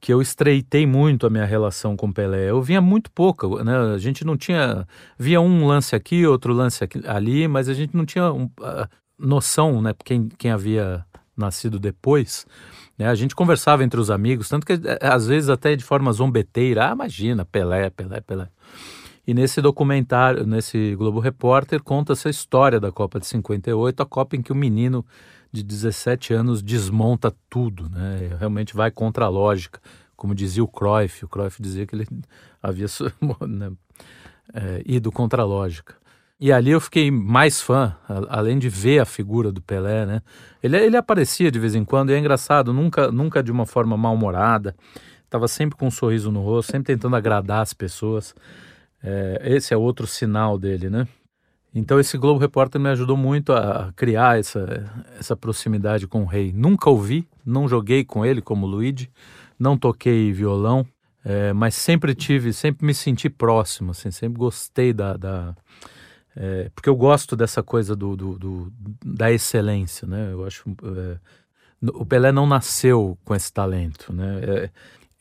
que 0.00 0.12
eu 0.12 0.20
estreitei 0.20 0.86
muito 0.86 1.26
a 1.26 1.30
minha 1.30 1.44
relação 1.44 1.96
com 1.96 2.12
Pelé. 2.12 2.50
Eu 2.50 2.62
vinha 2.62 2.80
muito 2.80 3.10
pouco, 3.10 3.62
né? 3.64 3.76
A 3.94 3.98
gente 3.98 4.24
não 4.24 4.36
tinha. 4.36 4.86
Via 5.18 5.40
um 5.40 5.66
lance 5.66 5.96
aqui, 5.96 6.26
outro 6.26 6.52
lance 6.52 6.84
aqui, 6.84 7.00
ali, 7.06 7.48
mas 7.48 7.68
a 7.68 7.74
gente 7.74 7.96
não 7.96 8.04
tinha 8.04 8.32
um, 8.32 8.48
noção, 9.18 9.80
né? 9.80 9.94
Quem, 10.04 10.28
quem 10.28 10.50
havia 10.50 11.04
nascido 11.36 11.78
depois. 11.78 12.46
Né? 12.98 13.06
A 13.08 13.14
gente 13.14 13.34
conversava 13.34 13.84
entre 13.84 14.00
os 14.00 14.10
amigos, 14.10 14.48
tanto 14.48 14.66
que 14.66 14.72
é, 14.72 14.98
às 15.02 15.26
vezes 15.26 15.50
até 15.50 15.76
de 15.76 15.84
forma 15.84 16.12
zombeteira. 16.12 16.88
Ah, 16.88 16.92
imagina, 16.92 17.44
Pelé, 17.44 17.90
Pelé, 17.90 18.20
Pelé. 18.20 18.48
E 19.26 19.34
nesse 19.34 19.60
documentário, 19.60 20.46
nesse 20.46 20.94
Globo 20.94 21.18
Repórter, 21.18 21.82
conta 21.82 22.12
essa 22.12 22.30
história 22.30 22.78
da 22.78 22.92
Copa 22.92 23.18
de 23.18 23.26
58, 23.26 24.00
a 24.00 24.06
Copa 24.06 24.36
em 24.36 24.42
que 24.42 24.52
o 24.52 24.54
menino 24.54 25.04
de 25.56 25.62
17 25.62 26.34
anos 26.34 26.62
desmonta 26.62 27.34
tudo, 27.48 27.88
né? 27.88 28.36
Realmente 28.38 28.76
vai 28.76 28.90
contra 28.90 29.24
a 29.24 29.28
lógica, 29.28 29.80
como 30.14 30.34
dizia 30.34 30.62
o 30.62 30.68
Cruyff. 30.68 31.24
O 31.24 31.28
Cruyff 31.28 31.62
dizia 31.62 31.86
que 31.86 31.94
ele 31.94 32.06
havia 32.62 32.86
né, 33.48 33.72
é, 34.52 34.82
ido 34.84 35.10
contra 35.10 35.42
a 35.42 35.44
lógica. 35.46 35.94
E 36.38 36.52
ali 36.52 36.70
eu 36.70 36.80
fiquei 36.80 37.10
mais 37.10 37.62
fã, 37.62 37.96
além 38.28 38.58
de 38.58 38.68
ver 38.68 38.98
a 38.98 39.06
figura 39.06 39.50
do 39.50 39.62
Pelé, 39.62 40.04
né? 40.04 40.20
Ele, 40.62 40.76
ele 40.76 40.96
aparecia 40.96 41.50
de 41.50 41.58
vez 41.58 41.74
em 41.74 41.82
quando 41.82 42.10
e 42.10 42.14
é 42.14 42.18
engraçado, 42.18 42.74
nunca, 42.74 43.10
nunca 43.10 43.42
de 43.42 43.50
uma 43.50 43.64
forma 43.64 43.96
mal-humorada. 43.96 44.76
Estava 45.24 45.48
sempre 45.48 45.78
com 45.78 45.86
um 45.86 45.90
sorriso 45.90 46.30
no 46.30 46.42
rosto, 46.42 46.72
sempre 46.72 46.94
tentando 46.94 47.16
agradar 47.16 47.62
as 47.62 47.72
pessoas. 47.72 48.34
É, 49.02 49.40
esse 49.44 49.72
é 49.72 49.76
outro 49.76 50.06
sinal 50.06 50.58
dele, 50.58 50.90
né? 50.90 51.08
Então 51.78 52.00
esse 52.00 52.16
Globo 52.16 52.40
Repórter 52.40 52.80
me 52.80 52.88
ajudou 52.88 53.18
muito 53.18 53.52
a 53.52 53.92
criar 53.94 54.38
essa, 54.38 54.90
essa 55.20 55.36
proximidade 55.36 56.06
com 56.06 56.22
o 56.22 56.24
rei. 56.24 56.50
Nunca 56.50 56.88
ouvi, 56.88 57.28
não 57.44 57.68
joguei 57.68 58.02
com 58.02 58.24
ele 58.24 58.40
como 58.40 58.66
Luigi, 58.66 59.10
não 59.58 59.76
toquei 59.76 60.32
violão, 60.32 60.86
é, 61.22 61.52
mas 61.52 61.74
sempre 61.74 62.14
tive, 62.14 62.54
sempre 62.54 62.86
me 62.86 62.94
senti 62.94 63.28
próximo, 63.28 63.90
assim, 63.90 64.10
sempre 64.10 64.38
gostei 64.38 64.94
da, 64.94 65.18
da 65.18 65.54
é, 66.34 66.70
porque 66.74 66.88
eu 66.88 66.96
gosto 66.96 67.36
dessa 67.36 67.62
coisa 67.62 67.94
do, 67.94 68.16
do, 68.16 68.38
do, 68.38 68.72
da 69.04 69.30
excelência, 69.30 70.08
né? 70.08 70.32
Eu 70.32 70.46
acho 70.46 70.64
é, 70.82 71.18
o 71.92 72.06
Pelé 72.06 72.32
não 72.32 72.46
nasceu 72.46 73.18
com 73.22 73.34
esse 73.34 73.52
talento, 73.52 74.14
né? 74.14 74.70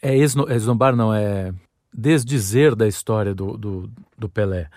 É, 0.01 0.13
é 0.13 0.17
esnobar, 0.17 0.95
não 0.95 1.13
é 1.13 1.53
desdizer 1.93 2.75
da 2.75 2.87
história 2.87 3.35
do, 3.35 3.57
do, 3.57 3.91
do 4.17 4.29
Pelé. 4.29 4.69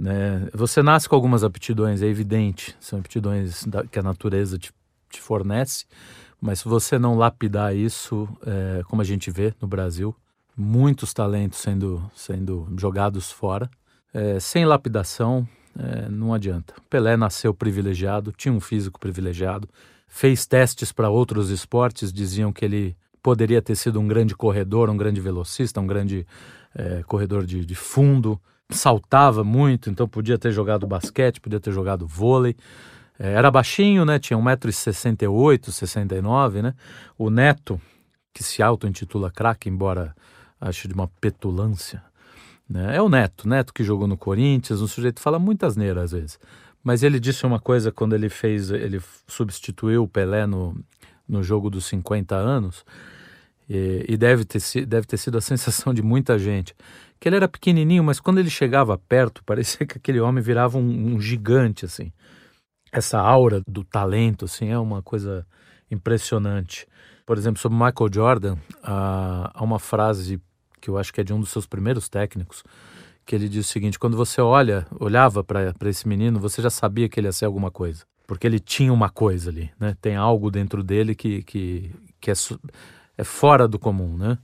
Né? 0.00 0.48
Você 0.54 0.82
nasce 0.82 1.06
com 1.06 1.14
algumas 1.14 1.44
aptidões, 1.44 2.00
é 2.00 2.06
evidente, 2.06 2.74
são 2.80 2.98
aptidões 2.98 3.64
da, 3.64 3.86
que 3.86 3.98
a 3.98 4.02
natureza 4.02 4.58
te, 4.58 4.72
te, 5.10 5.20
fornece, 5.20 5.84
mas 6.40 6.60
se 6.60 6.68
você 6.68 6.98
não 6.98 7.18
lapidar 7.18 7.76
isso, 7.76 8.26
é, 8.46 8.82
como 8.88 9.02
a 9.02 9.04
gente 9.04 9.30
vê 9.30 9.52
no 9.60 9.68
Brasil, 9.68 10.16
muitos 10.56 11.12
talentos 11.12 11.58
sendo, 11.58 12.02
sendo 12.14 12.66
jogados 12.78 13.30
fora, 13.30 13.70
é, 14.14 14.40
sem 14.40 14.64
lapidação, 14.64 15.46
é, 15.78 16.08
não 16.08 16.32
adianta. 16.32 16.72
Pelé 16.88 17.14
nasceu 17.14 17.52
privilegiado, 17.52 18.32
tinha 18.32 18.54
um 18.54 18.60
físico 18.60 18.98
privilegiado, 18.98 19.68
fez 20.08 20.46
testes 20.46 20.92
para 20.92 21.10
outros 21.10 21.50
esportes, 21.50 22.10
diziam 22.10 22.54
que 22.54 22.64
ele 22.64 22.96
poderia 23.22 23.60
ter 23.60 23.76
sido 23.76 24.00
um 24.00 24.08
grande 24.08 24.34
corredor, 24.34 24.88
um 24.88 24.96
grande 24.96 25.20
velocista, 25.20 25.78
um 25.78 25.86
grande 25.86 26.26
é, 26.74 27.02
corredor 27.02 27.44
de, 27.44 27.66
de, 27.66 27.74
fundo, 27.74 28.40
saltava 28.70 29.42
muito, 29.44 29.90
então 29.90 30.08
podia 30.08 30.38
ter 30.38 30.52
jogado 30.52 30.86
basquete, 30.86 31.40
podia 31.40 31.60
ter 31.60 31.72
jogado 31.72 32.06
vôlei. 32.06 32.56
É, 33.18 33.32
era 33.32 33.50
baixinho, 33.50 34.04
né? 34.04 34.18
Tinha 34.18 34.38
1,68m, 34.38 35.70
69 35.70 36.62
né? 36.62 36.74
O 37.18 37.30
Neto, 37.30 37.80
que 38.32 38.42
se 38.42 38.62
auto-intitula 38.62 39.30
craque, 39.30 39.68
embora 39.68 40.14
acho 40.60 40.88
de 40.88 40.94
uma 40.94 41.08
petulância, 41.20 42.02
né? 42.68 42.96
É 42.96 43.02
o 43.02 43.08
Neto, 43.08 43.48
Neto 43.48 43.74
que 43.74 43.84
jogou 43.84 44.06
no 44.06 44.16
Corinthians, 44.16 44.80
um 44.80 44.86
sujeito 44.86 45.20
fala 45.20 45.38
muitas 45.38 45.76
neiras 45.76 46.04
às 46.04 46.12
vezes. 46.12 46.38
Mas 46.82 47.02
ele 47.02 47.20
disse 47.20 47.44
uma 47.44 47.60
coisa 47.60 47.92
quando 47.92 48.14
ele 48.14 48.28
fez, 48.28 48.70
ele 48.70 49.00
substituiu 49.26 50.04
o 50.04 50.08
Pelé 50.08 50.46
no, 50.46 50.74
no 51.28 51.42
jogo 51.42 51.68
dos 51.68 51.84
50 51.86 52.34
anos, 52.34 52.84
e, 53.68 54.04
e 54.08 54.16
deve, 54.16 54.44
ter, 54.44 54.60
deve 54.84 55.06
ter 55.06 55.16
sido 55.16 55.38
a 55.38 55.40
sensação 55.42 55.94
de 55.94 56.02
muita 56.02 56.38
gente, 56.38 56.74
que 57.20 57.28
ele 57.28 57.36
era 57.36 57.46
pequenininho, 57.46 58.02
mas 58.02 58.18
quando 58.18 58.38
ele 58.38 58.48
chegava 58.48 58.96
perto, 58.96 59.44
parecia 59.44 59.86
que 59.86 59.98
aquele 59.98 60.18
homem 60.18 60.42
virava 60.42 60.78
um, 60.78 61.14
um 61.14 61.20
gigante, 61.20 61.84
assim. 61.84 62.10
Essa 62.90 63.20
aura 63.20 63.62
do 63.68 63.84
talento, 63.84 64.46
assim, 64.46 64.70
é 64.70 64.78
uma 64.78 65.02
coisa 65.02 65.46
impressionante. 65.90 66.86
Por 67.26 67.36
exemplo, 67.36 67.60
sobre 67.60 67.76
Michael 67.76 68.10
Jordan, 68.12 68.56
há 68.82 69.62
uma 69.62 69.78
frase 69.78 70.40
que 70.80 70.88
eu 70.88 70.96
acho 70.96 71.12
que 71.12 71.20
é 71.20 71.24
de 71.24 71.32
um 71.32 71.38
dos 71.38 71.50
seus 71.50 71.66
primeiros 71.66 72.08
técnicos, 72.08 72.64
que 73.26 73.36
ele 73.36 73.48
diz 73.48 73.66
o 73.66 73.68
seguinte: 73.68 73.98
quando 73.98 74.16
você 74.16 74.40
olha, 74.40 74.86
olhava 74.98 75.44
para 75.44 75.74
esse 75.84 76.08
menino, 76.08 76.40
você 76.40 76.62
já 76.62 76.70
sabia 76.70 77.08
que 77.08 77.20
ele 77.20 77.28
ia 77.28 77.32
ser 77.32 77.44
alguma 77.44 77.70
coisa, 77.70 78.04
porque 78.26 78.46
ele 78.46 78.58
tinha 78.58 78.92
uma 78.92 79.10
coisa 79.10 79.50
ali, 79.50 79.70
né? 79.78 79.94
Tem 80.00 80.16
algo 80.16 80.50
dentro 80.50 80.82
dele 80.82 81.14
que, 81.14 81.42
que, 81.42 81.92
que 82.20 82.30
é, 82.30 82.34
é 83.18 83.24
fora 83.24 83.68
do 83.68 83.78
comum, 83.78 84.16
né? 84.16 84.38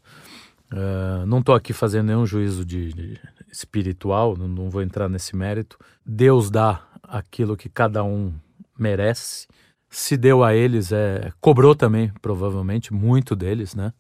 Uh, 0.73 1.25
não 1.27 1.39
estou 1.39 1.55
aqui 1.55 1.73
fazendo 1.73 2.07
nenhum 2.07 2.27
juízo 2.27 2.65
de, 2.65 2.93
de 2.93 3.21
espiritual, 3.51 4.37
não, 4.37 4.49
não, 4.49 4.71
vou 4.71 4.83
entrar 4.83 5.09
nesse 5.09 5.37
mérito. 5.37 5.79
Deus 6.05 6.51
dá 6.51 6.83
aquilo 7.03 7.57
que 7.57 7.69
cada 7.69 8.03
um 8.03 8.33
merece. 8.79 9.47
Se 9.89 10.17
deu 10.17 10.43
a 10.43 10.55
eles, 10.55 10.93
é, 10.93 11.33
cobrou 11.41 11.75
também, 11.75 12.13
provavelmente, 12.21 12.93
muito 12.93 13.37
deles, 13.37 13.75
né? 13.75 13.93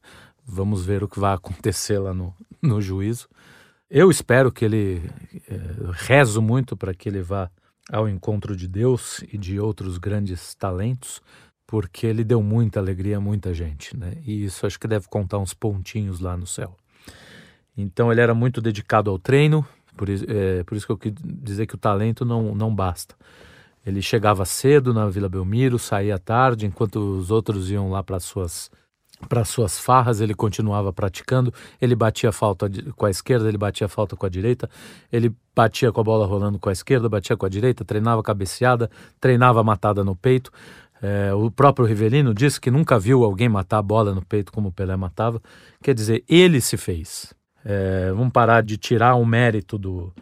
Vamos 0.44 0.84
ver 0.84 1.02
o 1.02 1.08
que 1.08 1.20
vai 1.20 1.32
acontecer 1.34 1.98
lá 1.98 2.12
no, 2.12 2.34
no 2.60 2.80
juízo. 2.80 3.28
Eu 3.88 4.10
espero 4.10 4.50
que 4.50 4.64
ele, 4.64 5.08
é, 5.48 5.60
rezo 5.92 6.42
muito 6.42 6.76
para 6.76 6.92
que 6.92 7.08
ele 7.08 7.22
vá 7.22 7.48
ao 7.90 8.08
encontro 8.08 8.56
de 8.56 8.66
Deus 8.66 9.22
e 9.32 9.38
de 9.38 9.60
outros 9.60 9.96
grandes 9.96 10.54
talentos, 10.54 11.22
porque 11.66 12.06
ele 12.06 12.22
deu 12.22 12.42
muita 12.42 12.78
alegria 12.78 13.16
a 13.16 13.20
muita 13.20 13.52
gente, 13.52 13.96
né? 13.96 14.14
E 14.24 14.44
isso 14.44 14.66
acho 14.66 14.78
que 14.78 14.86
deve 14.86 15.08
contar 15.08 15.38
uns 15.38 15.52
pontinhos 15.52 16.20
lá 16.20 16.36
no 16.36 16.46
céu. 16.46 16.76
Então 17.76 18.10
ele 18.10 18.20
era 18.20 18.34
muito 18.34 18.60
dedicado 18.60 19.10
ao 19.10 19.18
treino, 19.18 19.66
por, 19.96 20.08
é, 20.08 20.62
por 20.64 20.76
isso 20.76 20.86
que 20.86 20.92
eu 20.92 20.98
quis 20.98 21.12
dizer 21.22 21.66
que 21.66 21.74
o 21.74 21.78
talento 21.78 22.24
não, 22.24 22.54
não 22.54 22.74
basta. 22.74 23.14
Ele 23.84 24.02
chegava 24.02 24.44
cedo 24.44 24.92
na 24.92 25.08
Vila 25.08 25.28
Belmiro, 25.28 25.78
saía 25.78 26.18
tarde, 26.18 26.66
enquanto 26.66 26.96
os 26.96 27.30
outros 27.30 27.70
iam 27.70 27.90
lá 27.90 28.02
para 28.02 28.18
suas 28.20 28.70
para 29.28 29.44
suas 29.46 29.78
farras, 29.78 30.20
ele 30.20 30.34
continuava 30.34 30.92
praticando, 30.92 31.52
ele 31.80 31.94
batia 31.94 32.30
falta 32.30 32.70
com 32.94 33.06
a 33.06 33.10
esquerda, 33.10 33.48
ele 33.48 33.56
batia 33.56 33.88
falta 33.88 34.14
com 34.14 34.26
a 34.26 34.28
direita, 34.28 34.68
ele 35.10 35.34
batia 35.54 35.90
com 35.90 36.00
a 36.00 36.04
bola 36.04 36.26
rolando 36.26 36.58
com 36.58 36.68
a 36.68 36.72
esquerda, 36.72 37.08
batia 37.08 37.34
com 37.34 37.46
a 37.46 37.48
direita, 37.48 37.82
treinava 37.82 38.22
cabeceada, 38.22 38.90
treinava 39.18 39.64
matada 39.64 40.04
no 40.04 40.14
peito. 40.14 40.50
É, 41.02 41.32
o 41.34 41.50
próprio 41.50 41.86
Rivelino 41.86 42.32
disse 42.32 42.60
que 42.60 42.70
nunca 42.70 42.98
viu 42.98 43.22
alguém 43.22 43.48
matar 43.48 43.78
a 43.78 43.82
bola 43.82 44.14
no 44.14 44.24
peito 44.24 44.52
como 44.52 44.68
o 44.68 44.72
Pelé 44.72 44.96
matava. 44.96 45.40
Quer 45.82 45.94
dizer, 45.94 46.24
ele 46.28 46.60
se 46.60 46.76
fez. 46.76 47.34
É, 47.64 48.10
vamos 48.12 48.32
parar 48.32 48.62
de 48.62 48.76
tirar 48.76 49.16
o 49.16 49.26
mérito 49.26 49.76
do, 49.76 50.12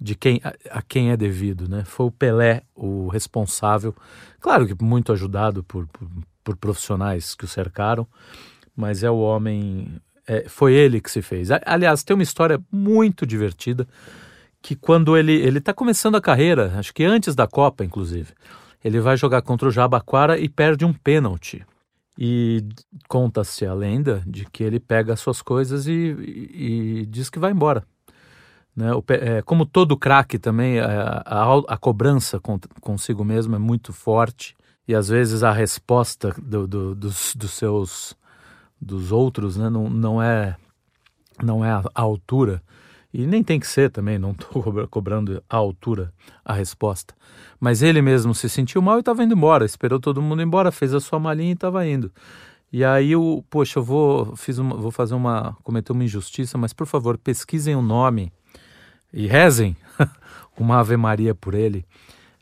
de 0.00 0.14
quem 0.14 0.40
a, 0.44 0.78
a, 0.78 0.82
quem 0.82 1.10
é 1.10 1.16
devido, 1.16 1.68
né? 1.68 1.84
Foi 1.84 2.06
o 2.06 2.10
Pelé 2.10 2.62
o 2.74 3.08
responsável, 3.08 3.94
claro 4.40 4.66
que 4.66 4.84
muito 4.84 5.12
ajudado 5.12 5.62
por, 5.64 5.86
por, 5.88 6.08
por 6.44 6.56
profissionais 6.56 7.34
que 7.34 7.44
o 7.44 7.48
cercaram, 7.48 8.06
mas 8.74 9.02
é 9.02 9.10
o 9.10 9.18
homem, 9.18 10.00
é, 10.26 10.48
foi 10.48 10.74
ele 10.74 11.00
que 11.00 11.10
se 11.10 11.22
fez. 11.22 11.48
Aliás, 11.66 12.04
tem 12.04 12.14
uma 12.14 12.22
história 12.22 12.60
muito 12.70 13.26
divertida 13.26 13.86
que 14.62 14.76
quando 14.76 15.16
ele 15.16 15.32
ele 15.32 15.58
está 15.58 15.74
começando 15.74 16.14
a 16.14 16.20
carreira, 16.20 16.72
acho 16.76 16.94
que 16.94 17.04
antes 17.04 17.34
da 17.34 17.48
Copa, 17.48 17.84
inclusive 17.84 18.32
ele 18.84 19.00
vai 19.00 19.16
jogar 19.16 19.42
contra 19.42 19.68
o 19.68 19.70
Jabaquara 19.70 20.38
e 20.38 20.48
perde 20.48 20.84
um 20.84 20.92
pênalti. 20.92 21.64
E 22.18 22.62
conta-se 23.08 23.64
a 23.64 23.72
lenda 23.72 24.22
de 24.26 24.44
que 24.46 24.62
ele 24.62 24.78
pega 24.78 25.14
as 25.14 25.20
suas 25.20 25.40
coisas 25.40 25.86
e, 25.86 25.92
e, 25.92 27.00
e 27.00 27.06
diz 27.06 27.30
que 27.30 27.38
vai 27.38 27.52
embora. 27.52 27.84
Né? 28.76 28.92
O, 28.92 29.02
é, 29.08 29.42
como 29.42 29.64
todo 29.64 29.96
craque 29.96 30.38
também, 30.38 30.78
a, 30.78 31.22
a, 31.24 31.58
a 31.68 31.76
cobrança 31.76 32.38
com, 32.40 32.58
consigo 32.80 33.24
mesmo 33.24 33.54
é 33.54 33.58
muito 33.58 33.92
forte 33.92 34.54
e 34.86 34.94
às 34.94 35.08
vezes 35.08 35.42
a 35.42 35.52
resposta 35.52 36.34
do, 36.40 36.66
do, 36.66 36.94
dos, 36.94 37.34
dos 37.36 37.50
seus 37.52 38.16
dos 38.80 39.12
outros 39.12 39.56
né? 39.56 39.70
não, 39.70 39.88
não 39.88 40.20
é 40.20 40.56
não 41.40 41.64
é 41.64 41.70
a, 41.70 41.82
a 41.94 42.02
altura 42.02 42.62
e 43.12 43.26
nem 43.26 43.42
tem 43.42 43.60
que 43.60 43.66
ser 43.66 43.90
também, 43.90 44.18
não 44.18 44.30
estou 44.30 44.86
cobrando 44.88 45.42
a 45.48 45.56
altura 45.56 46.12
a 46.44 46.52
resposta. 46.52 47.14
Mas 47.60 47.82
ele 47.82 48.00
mesmo 48.00 48.34
se 48.34 48.48
sentiu 48.48 48.80
mal 48.80 48.96
e 48.96 49.00
estava 49.00 49.22
indo 49.22 49.34
embora, 49.34 49.64
esperou 49.64 50.00
todo 50.00 50.22
mundo 50.22 50.42
embora, 50.42 50.72
fez 50.72 50.94
a 50.94 51.00
sua 51.00 51.18
malinha 51.18 51.50
e 51.50 51.54
estava 51.54 51.86
indo. 51.86 52.10
E 52.72 52.82
aí 52.84 53.14
o, 53.14 53.44
poxa, 53.50 53.78
eu 53.78 53.82
vou, 53.84 54.34
fiz 54.34 54.56
uma, 54.58 54.74
vou 54.76 54.90
fazer 54.90 55.14
uma, 55.14 55.54
cometer 55.62 55.92
uma 55.92 56.04
injustiça, 56.04 56.56
mas 56.56 56.72
por 56.72 56.86
favor, 56.86 57.18
pesquisem 57.18 57.76
o 57.76 57.82
nome 57.82 58.32
e 59.12 59.26
rezem 59.26 59.76
uma 60.58 60.78
Ave 60.80 60.96
Maria 60.96 61.34
por 61.34 61.54
ele. 61.54 61.84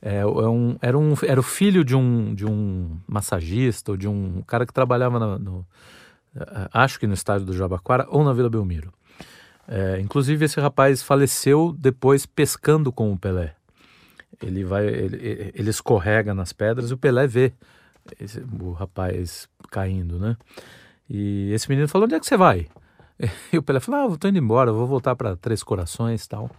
É, 0.00 0.20
é 0.20 0.26
um, 0.26 0.76
era, 0.80 0.96
um, 0.96 1.14
era 1.24 1.40
o 1.40 1.42
filho 1.42 1.84
de 1.84 1.96
um, 1.96 2.32
de 2.32 2.46
um 2.46 2.96
massagista 3.08 3.90
ou 3.90 3.96
de 3.96 4.06
um 4.06 4.40
cara 4.46 4.64
que 4.64 4.72
trabalhava 4.72 5.18
no, 5.18 5.38
no 5.38 5.66
acho 6.72 6.98
que 7.00 7.06
no 7.06 7.14
estádio 7.14 7.44
do 7.44 7.52
Jabaquara 7.52 8.06
ou 8.08 8.22
na 8.24 8.32
Vila 8.32 8.48
Belmiro. 8.48 8.92
É, 9.72 10.00
inclusive 10.00 10.44
esse 10.44 10.58
rapaz 10.58 11.00
faleceu 11.00 11.72
depois 11.78 12.26
pescando 12.26 12.90
com 12.90 13.12
o 13.12 13.16
Pelé. 13.16 13.54
Ele 14.42 14.64
vai, 14.64 14.84
ele, 14.84 15.52
ele 15.54 15.70
escorrega 15.70 16.34
nas 16.34 16.52
pedras 16.52 16.90
e 16.90 16.94
o 16.94 16.98
Pelé 16.98 17.24
vê 17.28 17.52
esse, 18.18 18.40
o 18.60 18.72
rapaz 18.72 19.48
caindo, 19.70 20.18
né? 20.18 20.36
E 21.08 21.52
esse 21.52 21.68
menino 21.68 21.86
falou: 21.86 22.06
onde 22.06 22.16
é 22.16 22.20
que 22.20 22.26
você 22.26 22.36
vai? 22.36 22.66
E 23.52 23.58
o 23.58 23.62
Pelé 23.62 23.78
falou: 23.78 24.00
ah, 24.00 24.12
eu 24.12 24.16
tô 24.18 24.26
indo 24.26 24.38
embora, 24.38 24.72
vou 24.72 24.88
voltar 24.88 25.14
para 25.14 25.36
Três 25.36 25.62
Corações, 25.62 26.26
tal. 26.26 26.50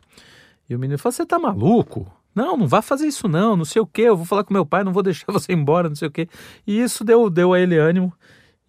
E 0.70 0.76
o 0.76 0.80
menino 0.80 0.98
falou: 0.98 1.12
você 1.12 1.26
tá 1.26 1.38
maluco? 1.38 2.10
Não, 2.34 2.56
não 2.56 2.66
vá 2.66 2.82
fazer 2.82 3.08
isso 3.08 3.28
não, 3.28 3.58
não 3.58 3.66
sei 3.66 3.82
o 3.82 3.86
que, 3.86 4.04
eu 4.04 4.16
vou 4.16 4.26
falar 4.26 4.46
com 4.46 4.54
meu 4.54 4.66
pai, 4.66 4.86
não 4.86 4.94
vou 4.94 5.04
deixar 5.04 5.26
você 5.34 5.52
embora, 5.52 5.90
não 5.90 5.96
sei 5.98 6.08
o 6.08 6.12
que. 6.12 6.30
E 6.66 6.82
isso 6.82 7.04
deu, 7.04 7.30
deu 7.30 7.52
a 7.52 7.60
ele 7.60 7.78
ânimo 7.78 8.14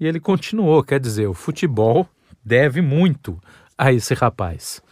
e 0.00 0.06
ele 0.06 0.18
continuou. 0.18 0.82
Quer 0.82 0.98
dizer, 0.98 1.28
o 1.28 1.34
futebol 1.34 2.08
deve 2.44 2.80
muito 2.80 3.40
a 3.76 3.92
esse 3.92 4.14
rapaz. 4.14 4.82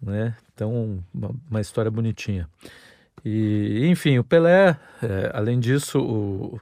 Né? 0.00 0.34
Então, 0.54 1.02
uma, 1.12 1.30
uma 1.50 1.60
história 1.60 1.90
bonitinha. 1.90 2.48
E, 3.24 3.86
enfim, 3.86 4.18
o 4.18 4.24
Pelé, 4.24 4.76
é, 5.02 5.30
além 5.34 5.58
disso, 5.58 6.00
o, 6.00 6.60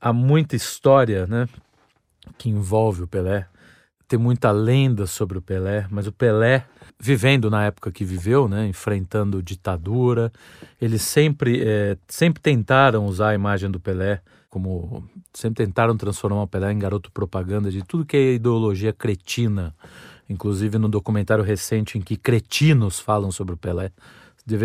há 0.00 0.12
muita 0.12 0.56
história 0.56 1.26
né, 1.26 1.48
que 2.38 2.48
envolve 2.48 3.02
o 3.02 3.06
Pelé. 3.06 3.46
Tem 4.08 4.18
muita 4.18 4.50
lenda 4.50 5.06
sobre 5.06 5.38
o 5.38 5.42
Pelé, 5.42 5.86
mas 5.90 6.06
o 6.06 6.12
Pelé, 6.12 6.66
vivendo 6.98 7.48
na 7.48 7.64
época 7.64 7.92
que 7.92 8.04
viveu, 8.04 8.48
né, 8.48 8.66
enfrentando 8.66 9.42
ditadura, 9.42 10.32
eles 10.80 11.02
sempre, 11.02 11.62
é, 11.64 11.96
sempre 12.08 12.42
tentaram 12.42 13.06
usar 13.06 13.30
a 13.30 13.34
imagem 13.34 13.70
do 13.70 13.78
Pelé 13.78 14.20
como 14.50 15.08
sempre 15.32 15.64
tentaram 15.64 15.96
transformar 15.96 16.42
o 16.42 16.46
Pelé 16.46 16.72
em 16.72 16.78
garoto 16.78 17.10
propaganda 17.12 17.70
de 17.70 17.84
tudo 17.84 18.04
que 18.04 18.16
é 18.16 18.32
ideologia 18.34 18.92
cretina 18.92 19.72
inclusive 20.30 20.78
no 20.78 20.88
documentário 20.88 21.42
recente 21.42 21.98
em 21.98 22.00
que 22.00 22.16
cretinos 22.16 23.00
falam 23.00 23.32
sobre 23.32 23.54
o 23.54 23.56
Pelé. 23.56 23.90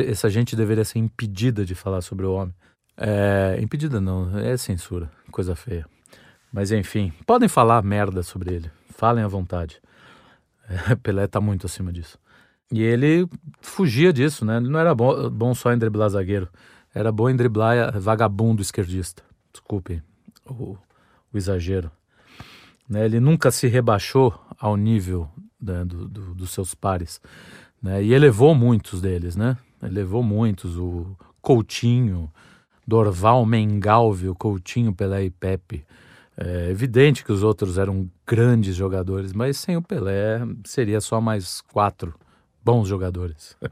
Essa 0.07 0.29
gente 0.29 0.55
deveria 0.55 0.85
ser 0.85 0.99
impedida 0.99 1.65
de 1.65 1.73
falar 1.73 2.01
sobre 2.01 2.25
o 2.25 2.33
homem. 2.33 2.53
É, 2.95 3.57
impedida 3.59 3.99
não, 3.99 4.37
é 4.37 4.55
censura, 4.55 5.11
coisa 5.31 5.55
feia. 5.55 5.87
Mas 6.53 6.71
enfim, 6.71 7.11
podem 7.25 7.49
falar 7.49 7.81
merda 7.83 8.21
sobre 8.21 8.53
ele, 8.53 8.71
falem 8.91 9.23
à 9.23 9.27
vontade. 9.27 9.81
É, 10.69 10.95
Pelé 11.01 11.27
tá 11.27 11.41
muito 11.41 11.65
acima 11.65 11.91
disso. 11.91 12.17
E 12.71 12.81
ele 12.81 13.27
fugia 13.59 14.13
disso, 14.13 14.45
né? 14.45 14.57
Ele 14.57 14.69
não 14.69 14.79
era 14.79 14.93
bom, 14.93 15.29
bom 15.29 15.53
só 15.55 15.73
em 15.73 15.77
driblar 15.77 16.09
zagueiro, 16.09 16.47
era 16.93 17.11
bom 17.11 17.27
em 17.27 17.35
driblar 17.35 17.99
vagabundo 17.99 18.61
esquerdista. 18.61 19.23
Desculpe 19.51 20.01
o, 20.45 20.77
o 21.33 21.37
exagero. 21.37 21.91
Né? 22.87 23.05
Ele 23.05 23.19
nunca 23.19 23.49
se 23.49 23.67
rebaixou 23.67 24.39
ao 24.59 24.77
nível 24.77 25.29
né, 25.65 25.83
do, 25.85 26.07
do, 26.07 26.35
dos 26.35 26.51
seus 26.51 26.73
pares. 26.75 27.19
Né? 27.81 28.03
E 28.03 28.13
elevou 28.13 28.53
muitos 28.55 29.01
deles, 29.01 29.35
né? 29.35 29.57
Elevou 29.81 30.23
muitos. 30.23 30.77
O 30.77 31.15
Coutinho, 31.41 32.31
Dorval, 32.87 33.45
Mengalvio, 33.45 34.35
Coutinho, 34.35 34.93
Pelé 34.93 35.25
e 35.25 35.29
Pepe. 35.29 35.85
É 36.37 36.69
evidente 36.69 37.23
que 37.23 37.31
os 37.31 37.43
outros 37.43 37.77
eram 37.77 38.09
grandes 38.27 38.75
jogadores, 38.75 39.31
mas 39.31 39.57
sem 39.57 39.77
o 39.77 39.81
Pelé 39.81 40.41
seria 40.65 40.99
só 40.99 41.21
mais 41.21 41.61
quatro 41.61 42.13
bons 42.63 42.87
jogadores. 42.87 43.55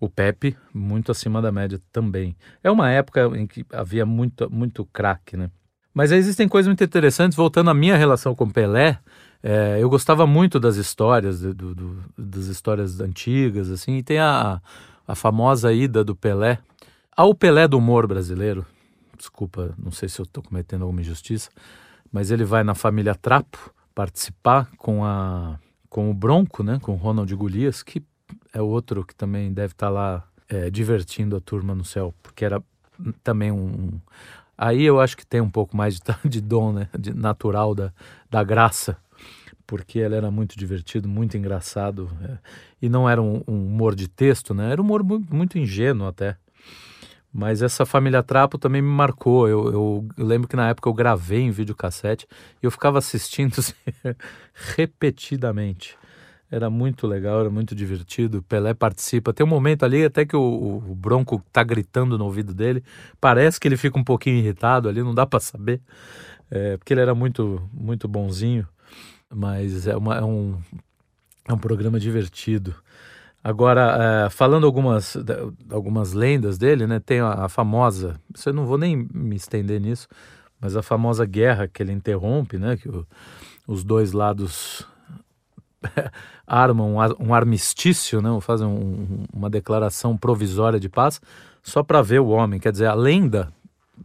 O 0.00 0.08
Pepe, 0.08 0.56
muito 0.72 1.10
acima 1.10 1.42
da 1.42 1.50
média 1.50 1.80
também. 1.90 2.36
É 2.62 2.70
uma 2.70 2.88
época 2.88 3.20
em 3.34 3.48
que 3.48 3.66
havia 3.72 4.06
muito, 4.06 4.48
muito 4.48 4.84
craque, 4.84 5.36
né? 5.36 5.50
Mas 5.92 6.12
existem 6.12 6.46
coisas 6.46 6.68
muito 6.68 6.84
interessantes, 6.84 7.34
voltando 7.34 7.70
à 7.70 7.74
minha 7.74 7.96
relação 7.96 8.32
com 8.32 8.48
Pelé, 8.48 9.00
é, 9.42 9.78
eu 9.80 9.88
gostava 9.88 10.26
muito 10.26 10.58
das 10.58 10.76
histórias, 10.76 11.40
do, 11.40 11.74
do, 11.74 12.04
das 12.16 12.46
histórias 12.46 13.00
antigas, 13.00 13.70
assim, 13.70 13.96
e 13.98 14.02
tem 14.02 14.18
a, 14.18 14.60
a 15.06 15.14
famosa 15.14 15.72
ida 15.72 16.02
do 16.02 16.14
Pelé 16.14 16.58
ao 17.16 17.34
Pelé 17.34 17.66
do 17.66 17.78
humor 17.78 18.06
brasileiro. 18.06 18.64
Desculpa, 19.16 19.74
não 19.76 19.90
sei 19.90 20.08
se 20.08 20.20
eu 20.20 20.24
estou 20.24 20.42
cometendo 20.42 20.82
alguma 20.82 21.00
injustiça, 21.00 21.50
mas 22.12 22.30
ele 22.30 22.44
vai 22.44 22.62
na 22.62 22.74
família 22.74 23.14
Trapo 23.14 23.72
participar 23.94 24.68
com 24.76 25.04
a 25.04 25.58
com 25.88 26.10
o 26.10 26.14
Bronco, 26.14 26.62
né, 26.62 26.78
com 26.82 26.92
o 26.92 26.96
Ronald 26.96 27.34
Golias, 27.34 27.82
que 27.82 28.02
é 28.52 28.60
outro 28.60 29.02
que 29.04 29.14
também 29.14 29.50
deve 29.50 29.72
estar 29.72 29.86
tá 29.86 29.90
lá 29.90 30.24
é, 30.46 30.68
divertindo 30.68 31.34
a 31.34 31.40
turma 31.40 31.74
no 31.74 31.84
céu, 31.84 32.14
porque 32.22 32.44
era 32.44 32.62
também 33.24 33.50
um 33.50 33.98
Aí 34.56 34.82
eu 34.82 35.00
acho 35.00 35.16
que 35.16 35.24
tem 35.24 35.40
um 35.40 35.48
pouco 35.48 35.76
mais 35.76 35.94
de, 35.94 36.02
de 36.28 36.40
dom, 36.40 36.72
né? 36.72 36.88
De 36.98 37.14
natural 37.14 37.76
da, 37.76 37.92
da 38.28 38.42
graça, 38.42 38.96
porque 39.68 39.98
ele 39.98 40.16
era 40.16 40.30
muito 40.30 40.58
divertido, 40.58 41.06
muito 41.06 41.36
engraçado. 41.36 42.10
É, 42.22 42.38
e 42.80 42.88
não 42.88 43.08
era 43.08 43.20
um, 43.20 43.44
um, 43.46 43.66
humor 43.66 43.94
de 43.94 44.08
texto, 44.08 44.54
né? 44.54 44.72
Era 44.72 44.80
um 44.80 44.84
humor 44.84 45.04
muito, 45.04 45.32
muito 45.32 45.58
ingênuo 45.58 46.08
até. 46.08 46.36
Mas 47.30 47.60
essa 47.60 47.84
família 47.84 48.22
Trapo 48.22 48.56
também 48.56 48.80
me 48.80 48.88
marcou. 48.88 49.46
Eu, 49.46 49.66
eu, 49.66 50.08
eu, 50.16 50.26
lembro 50.26 50.48
que 50.48 50.56
na 50.56 50.70
época 50.70 50.88
eu 50.88 50.94
gravei 50.94 51.42
em 51.42 51.50
videocassete 51.50 52.26
e 52.62 52.66
eu 52.66 52.70
ficava 52.70 52.96
assistindo 52.96 53.56
repetidamente. 54.74 55.98
Era 56.50 56.70
muito 56.70 57.06
legal, 57.06 57.40
era 57.40 57.50
muito 57.50 57.74
divertido. 57.74 58.42
Pelé 58.44 58.72
participa. 58.72 59.34
Tem 59.34 59.44
um 59.44 59.50
momento 59.50 59.84
ali 59.84 60.02
até 60.02 60.24
que 60.24 60.34
o, 60.34 60.82
o 60.88 60.94
Bronco 60.94 61.44
tá 61.52 61.62
gritando 61.62 62.16
no 62.16 62.24
ouvido 62.24 62.54
dele. 62.54 62.82
Parece 63.20 63.60
que 63.60 63.68
ele 63.68 63.76
fica 63.76 63.98
um 63.98 64.04
pouquinho 64.04 64.38
irritado 64.38 64.88
ali, 64.88 65.02
não 65.02 65.14
dá 65.14 65.26
para 65.26 65.40
saber. 65.40 65.82
É, 66.50 66.78
porque 66.78 66.94
ele 66.94 67.02
era 67.02 67.14
muito, 67.14 67.68
muito 67.70 68.08
bonzinho. 68.08 68.66
Mas 69.32 69.86
é, 69.86 69.96
uma, 69.96 70.16
é, 70.16 70.24
um, 70.24 70.58
é 71.46 71.52
um 71.52 71.58
programa 71.58 72.00
divertido. 72.00 72.74
Agora, 73.42 74.26
é, 74.26 74.30
falando 74.30 74.66
algumas, 74.66 75.16
algumas 75.70 76.12
lendas 76.12 76.58
dele, 76.58 76.86
né? 76.86 77.00
Tem 77.00 77.20
a, 77.20 77.44
a 77.44 77.48
famosa, 77.48 78.20
eu 78.44 78.52
não 78.52 78.66
vou 78.66 78.78
nem 78.78 79.08
me 79.12 79.36
estender 79.36 79.80
nisso, 79.80 80.08
mas 80.60 80.76
a 80.76 80.82
famosa 80.82 81.24
guerra 81.24 81.68
que 81.68 81.82
ele 81.82 81.92
interrompe, 81.92 82.58
né? 82.58 82.76
Que 82.76 82.88
o, 82.88 83.06
os 83.66 83.84
dois 83.84 84.12
lados 84.12 84.86
armam 86.46 86.96
um, 87.20 87.34
armistício, 87.34 88.20
né? 88.20 88.30
fazem 88.40 88.66
um, 88.66 89.24
uma 89.32 89.50
declaração 89.50 90.16
provisória 90.16 90.80
de 90.80 90.88
paz 90.88 91.20
só 91.62 91.82
para 91.82 92.02
ver 92.02 92.20
o 92.20 92.28
homem. 92.28 92.58
Quer 92.58 92.72
dizer, 92.72 92.86
a 92.86 92.94
lenda 92.94 93.52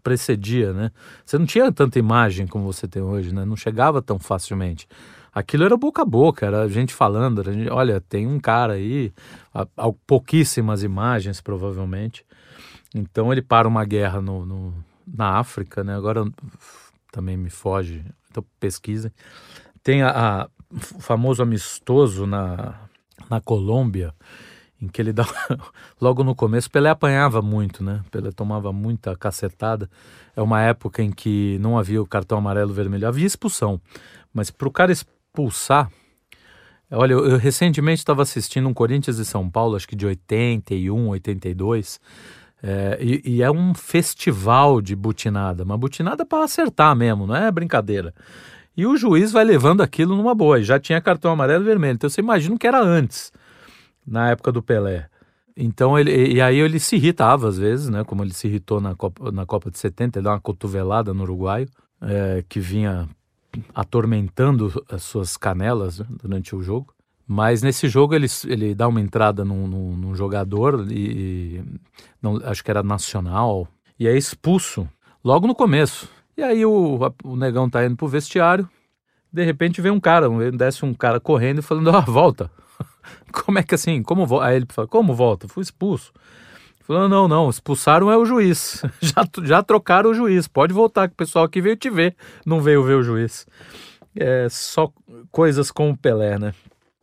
precedia, 0.02 0.74
né? 0.74 0.92
Você 1.26 1.38
não 1.38 1.46
tinha 1.46 1.72
tanta 1.72 2.00
imagem 2.00 2.48
como 2.48 2.66
você 2.66 2.88
tem 2.88 3.02
hoje, 3.02 3.34
né? 3.34 3.46
Não 3.46 3.56
chegava 3.56 4.02
tão 4.02 4.18
facilmente. 4.18 4.88
Aquilo 5.34 5.64
era 5.64 5.76
boca 5.76 6.04
a 6.04 6.06
boca, 6.06 6.46
era 6.46 6.68
gente 6.70 6.94
falando, 6.94 7.42
era 7.42 7.52
gente, 7.52 7.70
olha, 7.70 8.00
tem 8.02 8.28
um 8.28 8.40
cara 8.40 8.74
aí, 8.74 9.12
pouquíssimas 10.06 10.84
imagens 10.84 11.42
provavelmente. 11.42 12.26
Então 12.94 13.32
ele 13.32 13.42
para 13.42 13.68
uma 13.68 13.84
guerra 13.84 14.22
no, 14.22 14.46
no 14.46 14.74
na 15.06 15.40
África, 15.40 15.84
né? 15.84 15.96
Agora 15.96 16.24
também 17.12 17.36
me 17.36 17.50
foge, 17.50 18.06
então 18.30 18.46
pesquisem. 18.60 19.12
Tem 19.84 20.04
a, 20.04 20.10
a 20.44 20.50
o 20.96 21.00
famoso 21.00 21.44
amistoso 21.44 22.26
na, 22.26 22.76
na 23.30 23.40
Colômbia, 23.40 24.14
em 24.84 24.88
que 24.88 25.02
ele 25.02 25.14
dá 25.14 25.26
logo 26.00 26.24
no 26.24 26.36
começo, 26.36 26.70
Pelé 26.70 26.90
apanhava 26.90 27.42
muito, 27.42 27.82
né? 27.82 28.02
Pelé 28.12 28.32
tomava 28.32 28.74
muita 28.74 29.16
cacetada. 29.16 29.90
É 30.36 30.42
uma 30.42 30.62
época 30.62 31.02
em 31.02 31.10
que 31.10 31.58
não 31.62 31.78
havia 31.78 32.02
o 32.02 32.06
cartão 32.06 32.38
amarelo 32.38 32.74
vermelho, 32.74 33.08
havia 33.08 33.26
expulsão. 33.26 33.80
Mas 34.34 34.52
para 34.52 34.68
o 34.68 34.72
cara 34.72 34.92
expulsar, 34.92 35.90
olha, 36.92 37.14
eu, 37.14 37.26
eu 37.26 37.38
recentemente 37.38 38.00
estava 38.00 38.22
assistindo 38.22 38.68
um 38.68 38.74
Corinthians 38.74 39.18
e 39.20 39.26
São 39.26 39.50
Paulo, 39.50 39.78
acho 39.78 39.88
que 39.88 39.96
de 39.96 40.06
81, 40.06 41.08
82. 41.08 42.00
É, 42.62 42.98
e, 43.02 43.22
e, 43.26 43.42
é 43.42 43.52
um 43.52 43.74
festival 43.74 44.82
de 44.82 44.96
butinada, 44.96 45.64
uma 45.64 45.78
butinada 45.78 46.26
para 46.26 46.46
acertar 46.46 46.96
mesmo, 46.96 47.28
não 47.28 47.36
é 47.36 47.50
brincadeira. 47.52 48.14
E 48.76 48.86
o 48.86 48.98
juiz 48.98 49.32
vai 49.32 49.44
levando 49.44 49.82
aquilo 49.82 50.16
numa 50.16 50.34
boa. 50.34 50.62
Já 50.62 50.80
tinha 50.80 51.00
cartão 51.00 51.32
amarelo 51.32 51.64
e 51.64 51.68
vermelho. 51.68 51.94
Então 51.94 52.10
você 52.10 52.22
imagina 52.22 52.58
que 52.58 52.66
era 52.66 52.82
antes, 52.82 53.32
na 54.06 54.30
época 54.30 54.52
do 54.52 54.62
Pelé. 54.62 55.08
Então 55.56 55.98
ele. 55.98 56.34
E 56.34 56.42
aí 56.42 56.58
ele 56.58 56.80
se 56.80 56.96
irritava 56.96 57.48
às 57.48 57.58
vezes, 57.58 57.90
né? 57.90 58.04
Como 58.04 58.24
ele 58.24 58.34
se 58.34 58.48
irritou 58.48 58.82
na 58.82 58.96
Copa, 58.96 59.32
na 59.32 59.46
Copa 59.46 59.70
de 59.70 59.78
70, 59.78 60.20
ele 60.20 60.24
dá 60.24 60.32
uma 60.32 60.40
cotovelada 60.40 61.14
no 61.14 61.24
uruguaio, 61.24 61.68
é, 62.02 62.44
que 62.48 62.60
vinha 62.60 63.08
atormentando 63.74 64.84
as 64.90 65.04
suas 65.04 65.38
canelas 65.38 66.02
durante 66.22 66.56
o 66.56 66.62
jogo. 66.62 66.94
Mas 67.28 67.62
nesse 67.62 67.88
jogo 67.88 68.14
ele, 68.14 68.28
ele 68.46 68.76
dá 68.76 68.88
uma 68.88 69.00
entrada 69.00 69.46
num, 69.46 69.68
num, 69.68 69.96
num 69.96 70.16
jogador, 70.16 70.86
e, 70.92 71.64
não, 72.22 72.38
acho 72.44 72.64
que 72.64 72.70
era 72.70 72.84
nacional, 72.84 73.68
e 73.98 74.08
é 74.08 74.18
expulso 74.18 74.88
logo 75.24 75.48
no 75.48 75.56
começo. 75.56 76.10
E 76.36 76.44
aí 76.44 76.66
o, 76.66 77.00
o 77.24 77.36
negão 77.36 77.70
tá 77.70 77.86
indo 77.86 77.96
pro 77.96 78.08
vestiário, 78.08 78.68
de 79.32 79.44
repente 79.44 79.82
vem 79.82 79.92
um 79.92 80.00
cara, 80.00 80.28
desce 80.52 80.84
um 80.84 80.94
cara 80.94 81.20
correndo 81.20 81.60
e 81.60 81.64
falando, 81.64 81.88
ó, 81.88 82.00
oh, 82.00 82.12
volta. 82.12 82.52
como 83.32 83.60
é 83.60 83.64
que 83.64 83.76
assim, 83.76 84.02
como 84.04 84.26
volta? 84.26 84.48
Aí 84.48 84.56
ele 84.56 84.68
fala, 84.70 84.88
como 84.88 85.14
volta? 85.14 85.48
Fui 85.48 85.62
expulso. 85.62 86.12
Falando, 86.82 87.10
não, 87.10 87.28
não, 87.28 87.50
expulsaram 87.50 88.12
é 88.12 88.18
o 88.18 88.26
juiz. 88.26 88.84
Já, 89.00 89.26
já 89.44 89.64
trocaram 89.64 90.12
o 90.12 90.14
juiz. 90.14 90.50
Pode 90.50 90.74
voltar, 90.74 91.08
que 91.08 91.14
o 91.14 91.18
pessoal 91.18 91.46
aqui 91.46 91.62
veio 91.62 91.78
te 91.78 91.90
ver, 91.90 92.16
não 92.46 92.60
veio 92.60 92.84
ver 92.84 92.96
o 92.96 93.04
juiz. 93.04 93.48
É 94.16 94.48
só 94.50 94.92
coisas 95.32 95.72
com 95.72 95.90
o 95.90 95.98
Pelé, 95.98 96.38
né? 96.38 96.54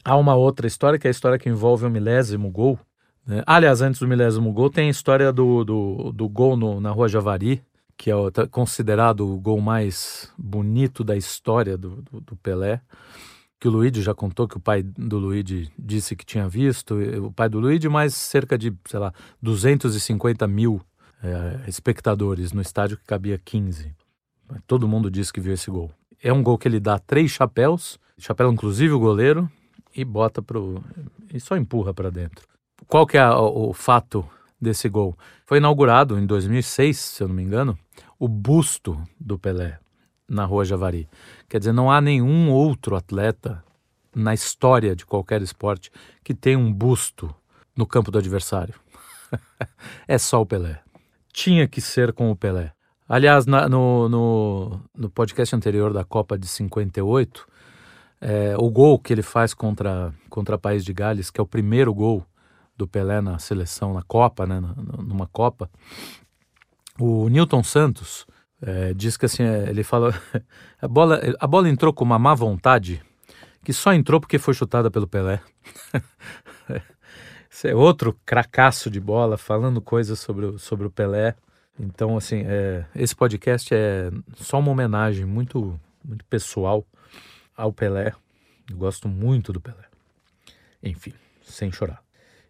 Há 0.05 0.17
uma 0.17 0.35
outra 0.35 0.67
história, 0.67 0.99
que 0.99 1.07
é 1.07 1.11
a 1.11 1.11
história 1.11 1.39
que 1.39 1.49
envolve 1.49 1.87
o 1.87 1.91
milésimo 1.91 2.51
gol. 2.51 2.79
Né? 3.27 3.43
Aliás, 3.47 3.81
antes 3.81 4.01
do 4.01 4.09
milésimo 4.09 4.53
gol, 4.53 4.71
tem 4.71 4.89
a 4.89 4.91
história 4.91 5.33
do, 5.33 5.65
do, 5.65 6.13
do 6.13 6.29
gol 6.29 6.57
no, 6.57 6.81
na 6.81 6.91
Rua 6.91 7.09
Javari, 7.09 7.63
que 7.97 8.11
é 8.11 8.31
tá 8.31 8.47
considerado 8.47 9.29
o 9.29 9.39
gol 9.39 9.61
mais 9.61 10.33
bonito 10.39 11.05
da 11.05 11.17
história 11.17 11.77
do, 11.77 12.03
do, 12.11 12.21
do, 12.21 12.37
Pelé, 12.37 12.81
que 13.61 13.69
o 13.69 13.71
Luigi 13.71 14.01
já 14.01 14.15
contou 14.15 14.49
que 14.49 14.57
o 14.57 14.61
pai 14.61 14.83
do 14.83 15.19
Luigi 15.19 15.71
disse 15.79 16.17
que 16.17 16.25
tinha 16.25 16.49
visto, 16.49 16.97
o 17.23 17.31
pai 17.31 17.47
do 17.47 17.61
Luigi 17.61 17.91
mais 17.91 18.15
cerca 18.15 18.57
de, 18.57 18.73
sei 18.87 18.99
lá, 18.99 19.13
250 19.43 20.49
mil 20.49 20.81
é, 21.23 21.69
espectadores 21.69 22.53
no 22.53 22.63
estádio 22.63 22.97
que 22.97 23.05
cabia 23.05 23.39
15. 23.39 23.95
Todo 24.67 24.89
mundo 24.89 25.11
disse 25.11 25.31
que 25.31 25.43
viu 25.43 25.53
esse 25.53 25.71
gol. 25.71 25.91
É 26.23 26.33
um 26.33 26.43
gol 26.43 26.57
que 26.57 26.67
ele 26.67 26.81
dá 26.81 26.99
três 26.99 27.31
chapéus, 27.31 27.99
chapéu 28.19 28.51
inclusive 28.51 28.95
o 28.95 28.99
goleiro, 28.99 29.51
e 29.95 30.05
bota 30.05 30.41
pro. 30.41 30.83
e 31.33 31.39
só 31.39 31.55
empurra 31.57 31.93
para 31.93 32.11
dentro. 32.11 32.47
Qual 32.87 33.07
que 33.07 33.19
é 33.19 33.29
o, 33.29 33.75
fato 33.75 34.27
desse 34.59 34.89
gol? 34.89 35.17
Foi 35.45 35.59
inaugurado 35.59 36.19
em 36.19 36.25
2006, 36.27 36.99
se 36.99 37.23
eu 37.23 37.29
não 37.29 37.35
me 37.35 37.43
engano, 37.43 37.79
o 38.19 38.27
busto 38.27 39.01
do 39.19 39.39
Pelé 39.39 39.79
na 40.31 40.45
Rua 40.45 40.65
Javari. 40.65 41.09
Quer 41.49 41.59
dizer, 41.59 41.73
não 41.73 41.91
há 41.91 42.01
nenhum 42.01 42.53
outro 42.53 42.95
atleta 42.95 43.63
na 44.15 44.33
história 44.33 44.95
de 44.95 45.05
qualquer 45.05 45.43
esporte 45.43 45.91
que 46.23 46.33
tenha 46.33 46.59
um 46.59 46.73
busto 46.73 47.35
no 47.77 47.85
campo 47.85 48.13
do 48.13 48.19
adversário. 48.19 48.75
é 50.07 50.17
só 50.17 50.41
o 50.41 50.47
Pelé. 50.47 50.81
Tinha 51.33 51.67
que 51.67 51.81
ser 51.81 52.13
com 52.13 52.31
o 52.31 52.37
Pelé. 52.37 52.73
Aliás, 53.09 53.45
na, 53.45 53.69
no, 53.69 54.09
no, 54.09 54.81
no, 54.95 55.11
podcast 55.11 55.55
anterior 55.55 55.93
da 55.93 56.05
Copa 56.05 56.39
de 56.39 56.47
58, 56.47 57.45
é, 58.21 58.55
o 58.57 58.71
gol 58.71 59.01
que 59.01 59.13
ele 59.13 59.23
faz 59.23 59.53
contra, 59.53 60.15
contra 60.29 60.55
o 60.55 60.59
País 60.59 60.85
de 60.85 60.93
Gales, 60.93 61.29
que 61.29 61.41
é 61.41 61.43
o 61.43 61.47
primeiro 61.47 61.93
gol 61.93 62.25
do 62.77 62.87
Pelé 62.87 63.21
na 63.21 63.39
seleção, 63.41 63.93
na 63.93 64.03
Copa, 64.03 64.47
né, 64.47 64.63
numa 64.99 65.27
Copa, 65.27 65.69
o 67.01 67.29
Newton 67.29 67.65
Santos 67.65 68.27
é, 68.63 68.93
diz 68.93 69.17
que 69.17 69.27
assim, 69.27 69.43
é, 69.43 69.71
ele 69.71 69.83
fala, 69.83 70.15
a 70.81 70.89
bola, 70.89 71.21
a 71.39 71.47
bola 71.47 71.69
entrou 71.69 71.93
com 71.93 72.05
uma 72.05 72.19
má 72.19 72.35
vontade 72.35 73.03
que 73.65 73.73
só 73.73 73.93
entrou 73.93 74.21
porque 74.21 74.39
foi 74.39 74.55
chutada 74.55 74.91
pelo 74.91 75.07
Pelé. 75.07 75.41
Esse 77.51 77.69
é 77.69 77.75
outro 77.75 78.19
cracaço 78.25 78.91
de 78.91 79.01
bola 79.01 79.37
falando 79.37 79.81
coisas 79.81 80.19
sobre 80.19 80.47
o, 80.47 80.59
sobre 80.59 80.87
o 80.87 80.91
Pelé. 80.91 81.35
Então, 81.79 82.17
assim, 82.17 82.43
é, 82.47 82.85
esse 82.95 83.17
podcast 83.17 83.75
é 83.75 84.11
só 84.37 84.59
uma 84.59 84.71
homenagem 84.71 85.25
muito, 85.25 85.79
muito 86.05 86.25
pessoal 86.27 86.87
ao 87.57 87.73
Pelé. 87.73 88.13
Eu 88.71 88.77
gosto 88.77 89.09
muito 89.09 89.53
do 89.53 89.61
Pelé. 89.61 89.85
Enfim, 90.83 91.13
sem 91.43 91.73
chorar. 91.73 92.03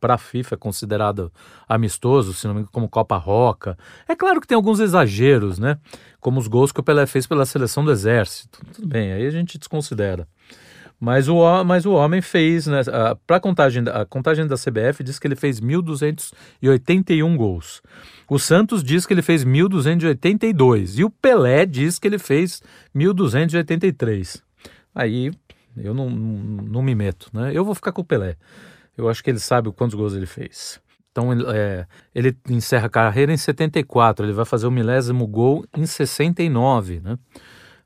para 0.00 0.14
a 0.14 0.18
FIFA 0.18 0.56
considerado 0.56 1.32
amistoso, 1.68 2.34
se 2.34 2.46
não 2.46 2.54
me 2.54 2.60
engano, 2.60 2.72
como 2.72 2.88
Copa 2.88 3.16
Roca. 3.16 3.76
É 4.08 4.16
claro 4.16 4.40
que 4.40 4.46
tem 4.46 4.56
alguns 4.56 4.80
exageros, 4.80 5.58
né? 5.58 5.78
Como 6.20 6.40
os 6.40 6.48
gols 6.48 6.72
que 6.72 6.80
o 6.80 6.82
Pelé 6.82 7.06
fez 7.06 7.26
pela 7.26 7.46
seleção 7.46 7.84
do 7.84 7.92
Exército. 7.92 8.60
Tudo 8.74 8.88
bem, 8.88 9.12
aí 9.12 9.26
a 9.26 9.30
gente 9.30 9.58
desconsidera. 9.58 10.26
Mas 11.00 11.28
o, 11.28 11.64
mas 11.64 11.86
o 11.86 11.92
homem 11.92 12.20
fez, 12.20 12.66
né? 12.66 12.82
Para 13.26 13.40
contagem, 13.40 13.82
a 13.88 14.04
contagem 14.04 14.46
da 14.46 14.54
CBF 14.54 15.02
diz 15.02 15.18
que 15.18 15.26
ele 15.26 15.34
fez 15.34 15.58
1.281 15.58 17.36
gols. 17.36 17.80
O 18.28 18.38
Santos 18.38 18.84
diz 18.84 19.06
que 19.06 19.14
ele 19.14 19.22
fez 19.22 19.42
1.282 19.42 20.98
e 20.98 21.04
o 21.04 21.08
Pelé 21.08 21.64
diz 21.64 21.98
que 21.98 22.06
ele 22.06 22.18
fez 22.18 22.62
1.283. 22.94 24.42
Aí 24.94 25.32
eu 25.74 25.94
não, 25.94 26.10
não, 26.10 26.64
não, 26.64 26.82
me 26.82 26.94
meto, 26.94 27.30
né? 27.32 27.50
Eu 27.54 27.64
vou 27.64 27.74
ficar 27.74 27.92
com 27.92 28.02
o 28.02 28.04
Pelé. 28.04 28.36
Eu 28.94 29.08
acho 29.08 29.24
que 29.24 29.30
ele 29.30 29.38
sabe 29.38 29.72
quantos 29.72 29.94
gols 29.94 30.14
ele 30.14 30.26
fez. 30.26 30.78
Então 31.10 31.32
é, 31.50 31.86
ele 32.14 32.36
encerra 32.48 32.86
a 32.86 32.90
carreira 32.90 33.32
em 33.32 33.36
74, 33.38 34.26
ele 34.26 34.32
vai 34.34 34.44
fazer 34.44 34.66
o 34.66 34.70
milésimo 34.70 35.26
gol 35.26 35.64
em 35.74 35.86
69, 35.86 37.00
né? 37.00 37.18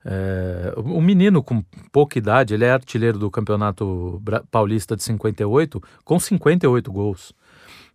É, 0.05 0.75
o 0.77 1.01
menino 1.01 1.43
com 1.43 1.62
pouca 1.90 2.19
idade, 2.19 2.53
ele 2.53 2.64
é 2.64 2.71
artilheiro 2.71 3.19
do 3.19 3.31
Campeonato 3.31 4.23
Paulista 4.51 4.95
de 4.95 5.03
58, 5.03 5.83
com 6.05 6.21
58 6.21 6.93
gols. 6.93 7.33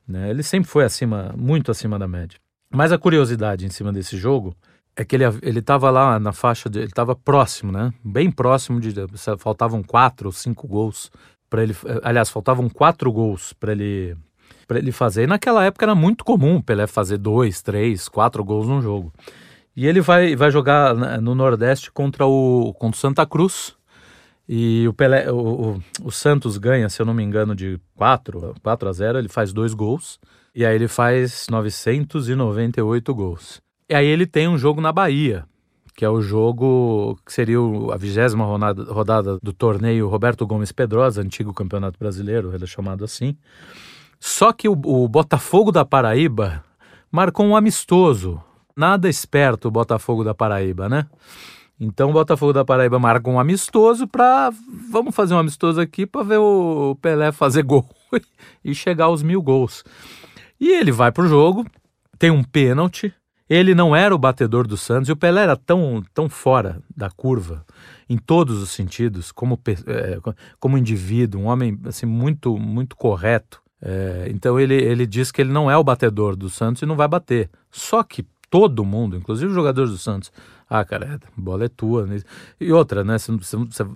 Né? 0.08 0.30
Ele 0.30 0.42
sempre 0.42 0.70
foi 0.70 0.84
acima, 0.84 1.34
muito 1.38 1.70
acima 1.70 2.00
da 2.00 2.08
média. 2.08 2.40
Mas 2.72 2.92
a 2.92 2.98
curiosidade 2.98 3.66
em 3.66 3.70
cima 3.70 3.94
desse 3.94 4.18
jogo 4.18 4.56
é 4.96 5.06
que 5.06 5.16
ele 5.16 5.24
ele 5.42 5.60
estava 5.60 5.90
lá 5.90 6.20
na 6.20 6.34
faixa, 6.34 6.70
de, 6.70 6.80
ele 6.80 6.88
estava 6.88 7.16
próximo, 7.16 7.72
né? 7.72 7.94
Bem 8.04 8.30
próximo 8.30 8.80
de 8.80 8.94
faltavam 9.38 9.82
quatro 9.82 10.28
ou 10.28 10.32
cinco 10.32 10.68
gols 10.68 11.12
para 11.50 11.64
ele. 11.64 11.76
Aliás, 12.04 12.30
faltavam 12.30 12.70
quatro 12.70 13.12
gols 13.12 13.54
para 13.54 13.72
ele 13.72 14.16
para 14.68 14.78
ele 14.78 14.92
fazer. 14.92 15.24
E 15.24 15.28
naquela 15.28 15.66
época 15.66 15.86
era 15.86 15.96
muito 15.96 16.24
comum 16.24 16.58
o 16.58 16.64
Pelé 16.64 16.86
fazer 16.86 17.18
dois, 17.18 17.62
três, 17.62 18.08
quatro 18.08 18.44
gols 18.44 18.68
num 18.68 18.82
jogo. 18.82 19.12
E 19.80 19.88
ele 19.88 20.02
vai, 20.02 20.36
vai 20.36 20.52
jogar 20.52 20.94
no 21.22 21.34
Nordeste 21.34 21.90
contra 21.90 22.26
o, 22.26 22.74
contra 22.78 22.98
o 22.98 23.00
Santa 23.00 23.26
Cruz. 23.26 23.78
E 24.46 24.86
o, 24.86 24.92
Pelé, 24.92 25.32
o, 25.32 25.38
o, 25.38 25.82
o, 26.04 26.12
Santos 26.12 26.58
ganha, 26.58 26.90
se 26.90 27.02
eu 27.02 27.06
não 27.06 27.14
me 27.14 27.24
engano, 27.24 27.56
de 27.56 27.80
4, 27.96 28.56
4 28.62 28.90
a 28.90 28.92
0. 28.92 29.20
Ele 29.20 29.30
faz 29.30 29.54
dois 29.54 29.74
gols. 29.74 30.20
E 30.54 30.66
aí 30.66 30.76
ele 30.76 30.90
faz 30.90 31.48
998 31.50 33.16
gols. 33.16 33.62
E 33.88 33.96
aí 33.96 34.06
ele 34.06 34.26
tem 34.26 34.50
um 34.50 34.58
jogo 34.58 34.82
na 34.82 34.92
Bahia, 34.92 35.46
que 35.96 36.04
é 36.04 36.10
o 36.10 36.22
jogo 36.22 37.18
que 37.26 37.32
seria 37.32 37.60
a 37.94 37.96
vigésima 37.96 38.44
rodada, 38.44 38.84
rodada 38.84 39.40
do 39.42 39.54
torneio 39.54 40.10
Roberto 40.10 40.46
Gomes 40.46 40.74
Pedrosa, 40.74 41.22
antigo 41.22 41.54
campeonato 41.54 41.98
brasileiro, 41.98 42.54
ele 42.54 42.66
é 42.66 42.68
chamado 42.68 43.06
assim. 43.06 43.34
Só 44.20 44.52
que 44.52 44.68
o, 44.68 44.74
o 44.74 45.08
Botafogo 45.08 45.72
da 45.72 45.86
Paraíba 45.86 46.66
marcou 47.10 47.46
um 47.46 47.56
amistoso 47.56 48.44
nada 48.80 49.10
esperto 49.10 49.68
o 49.68 49.72
Botafogo 49.72 50.24
da 50.24 50.34
Paraíba, 50.34 50.88
né? 50.88 51.06
Então 51.78 52.10
o 52.10 52.14
Botafogo 52.14 52.54
da 52.54 52.64
Paraíba 52.64 52.98
marca 52.98 53.30
um 53.30 53.40
amistoso 53.40 54.08
para 54.08 54.52
vamos 54.90 55.14
fazer 55.14 55.34
um 55.34 55.38
amistoso 55.38 55.82
aqui 55.82 56.06
para 56.06 56.24
ver 56.24 56.38
o 56.38 56.98
Pelé 57.02 57.32
fazer 57.34 57.64
gol 57.64 57.86
e 58.64 58.74
chegar 58.74 59.06
aos 59.06 59.22
mil 59.22 59.42
gols. 59.42 59.84
E 60.60 60.72
ele 60.72 60.92
vai 60.92 61.12
pro 61.12 61.28
jogo, 61.28 61.66
tem 62.18 62.32
um 62.32 62.44
pênalti. 62.44 63.14
Ele 63.50 63.74
não 63.74 63.96
era 63.96 64.14
o 64.14 64.18
batedor 64.18 64.68
do 64.68 64.78
Santos 64.78 65.10
e 65.10 65.12
o 65.12 65.18
Pelé 65.18 65.42
era 65.42 65.58
tão, 65.58 66.04
tão 66.14 66.30
fora 66.30 66.82
da 66.96 67.10
curva 67.10 67.66
em 68.08 68.16
todos 68.18 68.62
os 68.62 68.70
sentidos, 68.70 69.32
como, 69.32 69.60
é, 69.88 70.20
como 70.60 70.78
indivíduo, 70.78 71.42
um 71.42 71.46
homem 71.48 71.80
assim 71.86 72.06
muito 72.06 72.58
muito 72.58 72.96
correto. 72.96 73.62
É, 73.82 74.28
então 74.30 74.60
ele, 74.60 74.76
ele 74.76 75.06
diz 75.06 75.32
que 75.32 75.42
ele 75.42 75.52
não 75.52 75.70
é 75.72 75.76
o 75.76 75.84
batedor 75.84 76.36
do 76.36 76.50
Santos 76.50 76.82
e 76.82 76.86
não 76.86 76.96
vai 76.96 77.08
bater. 77.08 77.50
Só 77.72 78.04
que 78.04 78.26
todo 78.50 78.84
mundo, 78.84 79.16
inclusive 79.16 79.48
os 79.48 79.56
jogadores 79.56 79.92
do 79.92 79.98
Santos. 79.98 80.32
Ah, 80.70 80.84
cara, 80.84 81.20
a 81.22 81.42
bola 81.42 81.66
é 81.66 81.70
tua. 81.70 82.06
Né? 82.06 82.22
E 82.60 82.72
outra, 82.72 83.04
né? 83.04 83.18
Se, 83.18 83.32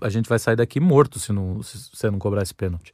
a 0.02 0.10
gente 0.10 0.28
vai 0.28 0.40
sair 0.40 0.56
daqui 0.56 0.80
morto 0.80 1.20
se 1.20 1.32
não, 1.32 1.62
você 1.62 2.10
não 2.10 2.20
cobrar 2.20 2.42
esse 2.42 2.54
pênalti. 2.54 2.94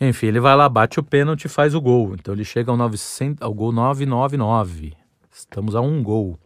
Enfim, 0.00 0.26
ele 0.26 0.40
vai 0.40 0.56
lá, 0.56 0.68
bate 0.68 0.98
o 0.98 1.02
pênalti 1.02 1.44
e 1.44 1.48
faz 1.48 1.74
o 1.74 1.80
gol. 1.80 2.14
Então 2.14 2.34
ele 2.34 2.44
chega 2.44 2.70
ao, 2.70 2.76
900, 2.76 3.42
ao 3.42 3.52
gol 3.52 3.72
999. 3.72 4.94
Estamos 5.30 5.74
a 5.74 5.80
um 5.80 6.02
gol. 6.02 6.38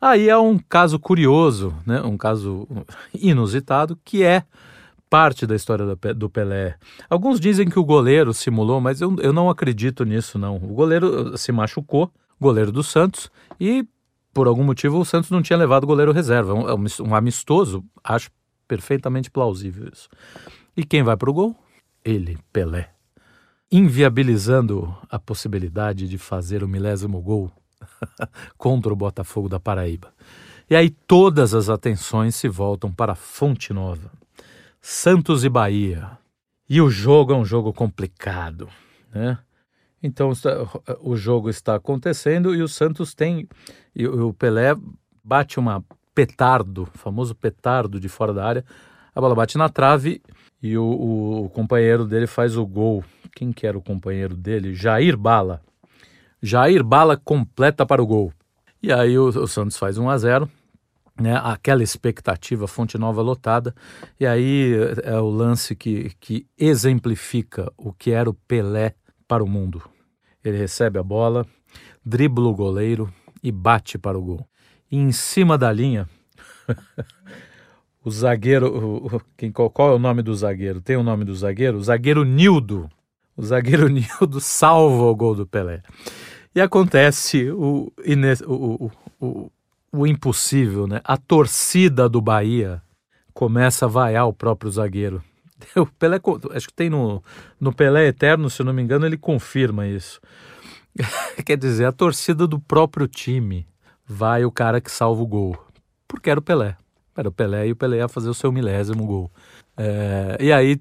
Aí 0.00 0.28
é 0.28 0.36
um 0.36 0.58
caso 0.58 0.98
curioso, 0.98 1.74
né? 1.86 2.00
um 2.02 2.16
caso 2.16 2.68
inusitado, 3.14 3.98
que 4.04 4.22
é 4.22 4.44
parte 5.08 5.46
da 5.46 5.56
história 5.56 5.96
do 6.14 6.28
Pelé. 6.28 6.76
Alguns 7.08 7.40
dizem 7.40 7.68
que 7.68 7.78
o 7.78 7.84
goleiro 7.84 8.34
simulou, 8.34 8.80
mas 8.80 9.00
eu, 9.00 9.16
eu 9.20 9.32
não 9.32 9.48
acredito 9.48 10.04
nisso, 10.04 10.38
não. 10.38 10.56
O 10.56 10.74
goleiro 10.74 11.36
se 11.38 11.50
machucou, 11.52 12.10
goleiro 12.40 12.70
do 12.72 12.82
Santos, 12.82 13.30
e 13.58 13.86
por 14.32 14.46
algum 14.46 14.62
motivo 14.62 14.98
o 14.98 15.04
Santos 15.04 15.30
não 15.30 15.42
tinha 15.42 15.58
levado 15.58 15.86
goleiro 15.86 16.12
reserva. 16.12 16.52
Um, 16.52 16.84
um 17.00 17.14
amistoso, 17.14 17.84
acho 18.04 18.30
perfeitamente 18.68 19.30
plausível 19.30 19.88
isso. 19.92 20.08
E 20.76 20.84
quem 20.84 21.02
vai 21.02 21.16
para 21.16 21.30
o 21.30 21.32
gol? 21.32 21.56
Ele, 22.04 22.38
Pelé. 22.52 22.90
Inviabilizando 23.72 24.94
a 25.10 25.18
possibilidade 25.18 26.08
de 26.08 26.18
fazer 26.18 26.62
o 26.62 26.68
milésimo 26.68 27.20
gol 27.20 27.50
contra 28.56 28.92
o 28.92 28.96
Botafogo 28.96 29.48
da 29.48 29.58
Paraíba. 29.58 30.12
E 30.68 30.76
aí 30.76 30.90
todas 30.90 31.54
as 31.54 31.68
atenções 31.68 32.34
se 32.34 32.48
voltam 32.48 32.92
para 32.92 33.14
Fonte 33.14 33.72
Nova, 33.72 34.10
Santos 34.80 35.44
e 35.44 35.48
Bahia. 35.48 36.10
E 36.68 36.80
o 36.80 36.90
jogo 36.90 37.32
é 37.32 37.36
um 37.36 37.44
jogo 37.44 37.72
complicado, 37.72 38.68
né? 39.14 39.38
Então 40.06 40.32
o 41.00 41.16
jogo 41.16 41.50
está 41.50 41.74
acontecendo 41.74 42.54
e 42.54 42.62
o 42.62 42.68
Santos 42.68 43.14
tem. 43.14 43.48
E 43.94 44.06
o 44.06 44.32
Pelé 44.32 44.74
bate 45.22 45.58
uma 45.58 45.84
petardo, 46.14 46.88
famoso 46.94 47.34
petardo 47.34 47.98
de 47.98 48.08
fora 48.08 48.32
da 48.32 48.46
área. 48.46 48.64
A 49.14 49.20
bola 49.20 49.34
bate 49.34 49.58
na 49.58 49.68
trave 49.68 50.22
e 50.62 50.78
o, 50.78 51.44
o 51.44 51.50
companheiro 51.50 52.06
dele 52.06 52.26
faz 52.26 52.56
o 52.56 52.64
gol. 52.64 53.04
Quem 53.34 53.52
que 53.52 53.66
era 53.66 53.76
o 53.76 53.82
companheiro 53.82 54.36
dele? 54.36 54.74
Jair 54.74 55.16
Bala. 55.16 55.60
Jair 56.40 56.82
Bala 56.84 57.16
completa 57.16 57.84
para 57.84 58.02
o 58.02 58.06
gol. 58.06 58.32
E 58.82 58.92
aí 58.92 59.18
o, 59.18 59.26
o 59.26 59.48
Santos 59.48 59.76
faz 59.76 59.98
1 59.98 60.08
a 60.08 60.18
0 60.18 60.50
né, 61.18 61.40
aquela 61.42 61.82
expectativa, 61.82 62.68
Fonte 62.68 62.98
Nova 62.98 63.22
lotada, 63.22 63.74
e 64.20 64.26
aí 64.26 64.74
é 65.02 65.18
o 65.18 65.30
lance 65.30 65.74
que, 65.74 66.10
que 66.20 66.46
exemplifica 66.58 67.72
o 67.76 67.92
que 67.92 68.10
era 68.10 68.28
o 68.28 68.34
Pelé 68.34 68.94
para 69.26 69.42
o 69.42 69.48
mundo. 69.48 69.82
Ele 70.46 70.58
recebe 70.58 70.96
a 70.96 71.02
bola, 71.02 71.44
dribla 72.04 72.46
o 72.46 72.54
goleiro 72.54 73.12
e 73.42 73.50
bate 73.50 73.98
para 73.98 74.16
o 74.16 74.22
gol. 74.22 74.46
E 74.88 74.96
em 74.96 75.10
cima 75.10 75.58
da 75.58 75.72
linha, 75.72 76.08
o 78.04 78.10
zagueiro. 78.12 79.10
Quem, 79.36 79.50
qual, 79.50 79.68
qual, 79.68 79.90
é 79.90 79.94
o 79.94 79.98
nome 79.98 80.22
do 80.22 80.32
zagueiro? 80.32 80.80
Tem 80.80 80.96
o 80.96 81.02
nome 81.02 81.24
do 81.24 81.34
zagueiro? 81.34 81.78
O 81.78 81.82
zagueiro 81.82 82.22
Nildo. 82.22 82.88
O 83.36 83.42
zagueiro 83.42 83.88
Nildo 83.90 84.40
salva 84.40 85.02
o 85.02 85.16
gol 85.16 85.34
do 85.34 85.44
Pelé. 85.44 85.82
E 86.54 86.60
acontece 86.60 87.50
o, 87.50 87.92
o, 88.46 88.90
o, 89.20 89.50
o 89.92 90.06
impossível, 90.06 90.86
né? 90.86 91.00
A 91.02 91.16
torcida 91.16 92.08
do 92.08 92.20
Bahia 92.20 92.80
começa 93.34 93.86
a 93.86 93.88
vaiar 93.88 94.28
o 94.28 94.32
próprio 94.32 94.70
zagueiro. 94.70 95.20
O 95.76 95.86
Pelé, 95.86 96.20
acho 96.54 96.68
que 96.68 96.74
tem 96.74 96.90
no, 96.90 97.22
no 97.60 97.72
Pelé 97.72 98.08
Eterno, 98.08 98.50
se 98.50 98.62
não 98.62 98.72
me 98.72 98.82
engano, 98.82 99.06
ele 99.06 99.16
confirma 99.16 99.86
isso. 99.86 100.20
Quer 101.44 101.56
dizer, 101.56 101.86
a 101.86 101.92
torcida 101.92 102.46
do 102.46 102.58
próprio 102.58 103.06
time 103.06 103.66
vai 104.06 104.44
o 104.44 104.52
cara 104.52 104.80
que 104.80 104.90
salva 104.90 105.22
o 105.22 105.26
gol. 105.26 105.56
Porque 106.06 106.30
era 106.30 106.40
o 106.40 106.42
Pelé. 106.42 106.76
Era 107.16 107.28
o 107.28 107.32
Pelé 107.32 107.68
e 107.68 107.72
o 107.72 107.76
Pelé 107.76 107.98
ia 107.98 108.08
fazer 108.08 108.28
o 108.28 108.34
seu 108.34 108.52
milésimo 108.52 109.06
gol. 109.06 109.30
É, 109.76 110.36
e 110.40 110.52
aí 110.52 110.80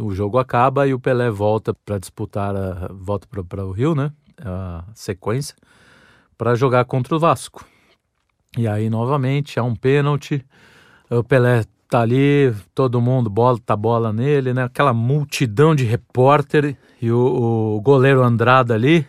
o 0.00 0.14
jogo 0.14 0.38
acaba 0.38 0.86
e 0.86 0.94
o 0.94 1.00
Pelé 1.00 1.30
volta 1.30 1.72
para 1.72 1.98
disputar, 1.98 2.56
a, 2.56 2.88
volta 2.92 3.26
para 3.28 3.64
o 3.64 3.70
Rio, 3.70 3.94
né? 3.94 4.10
A 4.38 4.84
sequência, 4.94 5.54
para 6.36 6.54
jogar 6.54 6.84
contra 6.84 7.14
o 7.14 7.18
Vasco. 7.18 7.64
E 8.56 8.66
aí, 8.66 8.88
novamente, 8.88 9.58
há 9.58 9.62
um 9.62 9.74
pênalti. 9.74 10.44
O 11.10 11.22
Pelé 11.22 11.64
tá 11.88 12.00
ali, 12.00 12.54
todo 12.74 13.00
mundo 13.00 13.30
bota 13.30 13.72
a 13.72 13.76
bola 13.76 14.12
nele, 14.12 14.52
né? 14.52 14.64
Aquela 14.64 14.92
multidão 14.92 15.74
de 15.74 15.84
repórter 15.84 16.76
e 17.00 17.10
o, 17.10 17.76
o 17.76 17.80
goleiro 17.80 18.22
Andrada 18.22 18.74
ali, 18.74 19.06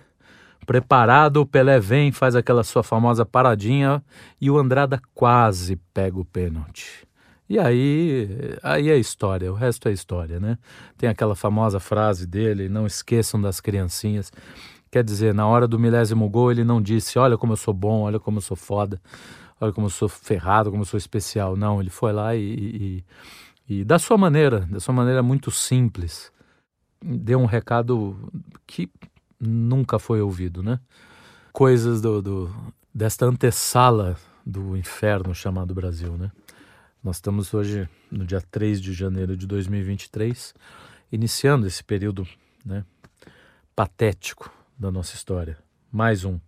preparado, 0.66 1.38
o 1.38 1.46
Pelé 1.46 1.80
vem, 1.80 2.12
faz 2.12 2.36
aquela 2.36 2.64
sua 2.64 2.84
famosa 2.84 3.26
paradinha 3.26 4.04
e 4.40 4.52
o 4.52 4.58
Andrada 4.58 5.02
quase 5.14 5.78
pega 5.94 6.20
o 6.20 6.26
pênalti. 6.26 7.08
E 7.50 7.58
aí, 7.58 8.58
aí 8.62 8.90
é 8.90 8.98
história, 8.98 9.52
o 9.52 9.56
resto 9.56 9.88
é 9.88 9.94
história, 9.94 10.40
né? 10.40 10.58
Tem 10.98 11.10
aquela 11.10 11.36
famosa 11.36 11.80
frase 11.80 12.28
dele, 12.28 12.68
não 12.68 12.86
esqueçam 12.86 13.40
das 13.40 13.62
criancinhas. 13.62 14.32
Quer 14.92 15.04
dizer, 15.04 15.34
na 15.34 15.48
hora 15.48 15.68
do 15.68 15.80
milésimo 15.80 16.30
gol 16.30 16.52
ele 16.52 16.64
não 16.66 16.82
disse, 16.82 17.18
olha 17.18 17.38
como 17.38 17.54
eu 17.54 17.58
sou 17.58 17.74
bom, 17.74 18.02
olha 18.02 18.20
como 18.20 18.38
eu 18.38 18.42
sou 18.42 18.58
foda 18.58 19.02
olha 19.60 19.74
como 19.74 19.88
eu 19.88 19.92
sou 19.92 20.08
ferrado, 20.08 20.70
como 20.70 20.82
eu 20.82 20.86
sou 20.86 20.98
especial. 20.98 21.56
Não, 21.56 21.80
ele 21.80 21.90
foi 21.90 22.12
lá 22.12 22.36
e, 22.36 23.04
e, 23.68 23.80
e 23.80 23.84
da 23.84 24.00
sua 24.00 24.18
maneira, 24.18 24.62
da 24.62 24.80
sua 24.80 24.94
maneira 24.94 25.22
muito 25.22 25.52
simples, 25.52 26.32
deu 27.02 27.40
um 27.40 27.46
recado 27.46 28.32
que 28.66 28.90
nunca 29.40 30.00
foi 30.00 30.22
ouvido, 30.22 30.64
né? 30.64 30.80
Coisas 31.52 32.02
do, 32.02 32.22
do 32.22 32.56
desta 32.94 33.26
antessala 33.26 34.18
do 34.46 34.76
inferno 34.78 35.36
chamado 35.36 35.74
Brasil, 35.74 36.18
né? 36.18 36.32
Nós 37.04 37.18
estamos 37.18 37.54
hoje 37.54 37.88
no 38.12 38.26
dia 38.26 38.42
3 38.42 38.82
de 38.82 38.92
janeiro 38.92 39.38
de 39.38 39.46
2023, 39.46 40.54
iniciando 41.12 41.68
esse 41.68 41.84
período, 41.84 42.28
né, 42.66 42.84
patético 43.76 44.52
da 44.78 44.92
nossa 44.92 45.16
história. 45.16 45.58
Mais 45.92 46.26
um. 46.26 46.40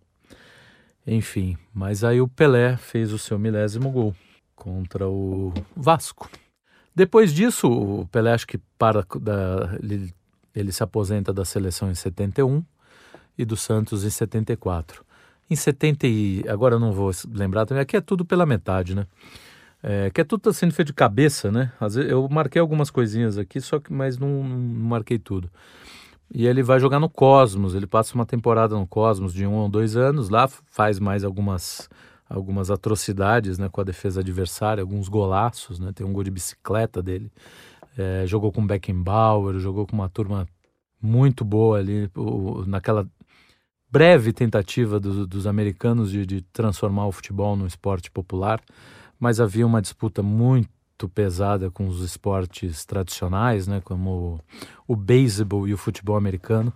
Enfim, 1.06 1.58
mas 1.74 2.04
aí 2.04 2.22
o 2.22 2.28
Pelé 2.28 2.78
fez 2.78 3.12
o 3.12 3.18
seu 3.18 3.40
milésimo 3.40 3.90
gol 3.90 4.16
contra 4.56 5.08
o 5.08 5.54
Vasco. 5.76 6.30
Depois 6.94 7.34
disso, 7.34 7.68
o 7.68 8.08
Pelé 8.12 8.34
acho 8.34 8.46
que 8.46 8.60
para 8.78 9.06
da, 9.20 9.78
ele, 9.82 10.14
ele 10.54 10.72
se 10.72 10.84
aposenta 10.84 11.32
da 11.32 11.46
seleção 11.46 11.90
em 11.90 11.96
71 11.96 12.64
e 13.38 13.46
do 13.46 13.56
Santos 13.56 14.04
em 14.04 14.10
74. 14.10 15.06
Em 15.50 15.56
70 15.56 16.06
e 16.06 16.44
agora 16.48 16.76
eu 16.76 16.80
não 16.80 16.92
vou 16.92 17.12
lembrar 17.34 17.66
também, 17.66 17.82
aqui 17.82 17.96
é 17.96 18.02
tudo 18.02 18.26
pela 18.26 18.46
metade, 18.46 18.94
né? 18.94 19.08
É, 19.82 20.10
que 20.10 20.20
é 20.20 20.24
tudo 20.26 20.42
tá 20.42 20.54
sendo 20.54 20.74
feito 20.74 20.90
de 20.90 20.94
cabeça, 20.94 21.50
né? 21.50 21.72
Às 21.80 21.96
vezes, 21.96 22.12
eu 22.12 22.28
marquei 22.30 22.60
algumas 22.60 22.92
coisinhas 22.92 23.38
aqui, 23.38 23.62
só 23.62 23.80
que 23.80 23.94
mas 23.94 24.18
não, 24.18 24.44
não 24.44 24.90
marquei 24.90 25.18
tudo. 25.18 25.50
E 26.32 26.46
ele 26.46 26.62
vai 26.62 26.80
jogar 26.80 27.00
no 27.00 27.10
Cosmos, 27.10 27.74
ele 27.74 27.88
passa 27.88 28.14
uma 28.14 28.26
temporada 28.26 28.76
no 28.76 28.86
Cosmos 28.86 29.34
de 29.34 29.48
um 29.48 29.56
ou 29.56 29.70
dois 29.70 29.96
anos, 29.96 30.30
lá 30.30 30.48
faz 30.48 31.00
mais 31.00 31.24
algumas 31.24 31.90
algumas 32.30 32.70
atrocidades 32.70 33.58
né, 33.58 33.68
com 33.70 33.82
a 33.82 33.84
defesa 33.84 34.20
adversária, 34.20 34.84
alguns 34.84 35.10
golaços, 35.10 35.80
né, 35.80 35.92
tem 35.92 36.06
um 36.06 36.14
gol 36.14 36.24
de 36.24 36.30
bicicleta 36.30 37.02
dele. 37.02 37.32
É, 37.98 38.24
jogou 38.28 38.52
com 38.52 38.66
Beckenbauer, 38.66 39.58
jogou 39.58 39.88
com 39.88 39.96
uma 39.96 40.08
turma 40.08 40.48
muito 41.02 41.44
boa 41.44 41.80
ali, 41.80 42.08
naquela 42.68 43.08
breve 43.92 44.32
tentativa 44.32 45.00
do, 45.00 45.26
dos 45.26 45.48
americanos 45.48 46.12
de, 46.12 46.24
de 46.24 46.42
transformar 46.42 47.08
o 47.08 47.12
futebol 47.12 47.56
num 47.56 47.66
esporte 47.66 48.12
popular, 48.12 48.62
mas 49.20 49.40
havia 49.40 49.66
uma 49.66 49.82
disputa 49.82 50.22
muito 50.22 50.70
pesada 51.08 51.70
com 51.72 51.88
os 51.88 52.02
esportes 52.02 52.84
tradicionais, 52.84 53.68
né, 53.68 53.80
como 53.82 54.42
o, 54.88 54.94
o 54.94 54.96
beisebol 54.96 55.68
e 55.68 55.74
o 55.74 55.78
futebol 55.78 56.18
americano. 56.18 56.74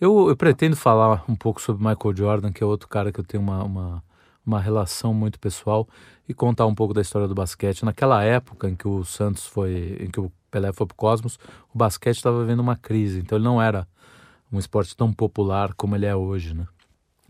Eu, 0.00 0.28
eu, 0.28 0.36
pretendo 0.36 0.76
falar 0.76 1.24
um 1.26 1.34
pouco 1.34 1.60
sobre 1.60 1.82
Michael 1.82 2.14
Jordan, 2.14 2.52
que 2.52 2.62
é 2.62 2.66
outro 2.66 2.86
cara 2.86 3.10
que 3.10 3.18
eu 3.18 3.24
tenho 3.24 3.42
uma, 3.42 3.64
uma, 3.64 4.04
uma 4.44 4.60
relação 4.60 5.14
muito 5.14 5.40
pessoal, 5.40 5.88
e 6.28 6.34
contar 6.34 6.66
um 6.66 6.74
pouco 6.74 6.92
da 6.92 7.00
história 7.00 7.26
do 7.26 7.34
basquete. 7.34 7.84
Naquela 7.84 8.22
época 8.22 8.68
em 8.68 8.76
que 8.76 8.86
o 8.86 9.04
Santos 9.04 9.46
foi, 9.46 9.96
em 10.00 10.10
que 10.10 10.20
o 10.20 10.30
Pelé 10.50 10.72
foi 10.72 10.86
para 10.86 10.94
o 10.94 10.96
Cosmos, 10.96 11.38
o 11.74 11.78
basquete 11.78 12.16
estava 12.16 12.40
vivendo 12.40 12.60
uma 12.60 12.76
crise, 12.76 13.20
então 13.20 13.38
ele 13.38 13.44
não 13.44 13.60
era 13.60 13.88
um 14.52 14.58
esporte 14.58 14.96
tão 14.96 15.12
popular 15.12 15.72
como 15.74 15.96
ele 15.96 16.06
é 16.06 16.14
hoje, 16.14 16.54
né? 16.54 16.66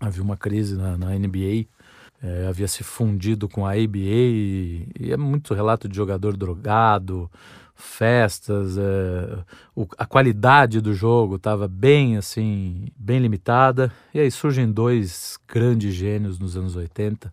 Havia 0.01 0.23
uma 0.23 0.37
crise 0.37 0.77
na, 0.77 0.99
na 0.99 1.19
NBA, 1.19 1.67
é, 2.27 2.47
havia 2.49 2.67
se 2.67 2.83
fundido 2.83 3.49
com 3.49 3.65
a 3.65 3.71
ABA 3.71 3.99
e, 3.99 4.89
e, 4.99 5.13
é 5.13 5.17
muito 5.17 5.55
relato 5.55 5.89
de 5.89 5.95
jogador 5.95 6.37
drogado, 6.37 7.31
festas, 7.75 8.77
é, 8.77 9.39
o, 9.75 9.87
a 9.97 10.05
qualidade 10.05 10.81
do 10.81 10.93
jogo 10.93 11.37
estava 11.37 11.69
bem 11.69 12.17
assim, 12.17 12.89
bem 12.97 13.21
limitada. 13.21 13.93
E 14.13 14.19
aí 14.19 14.31
surgem 14.31 14.71
dois 14.71 15.39
grandes 15.47 15.95
gênios 15.95 16.39
nos 16.39 16.57
anos 16.57 16.75
80 16.75 17.33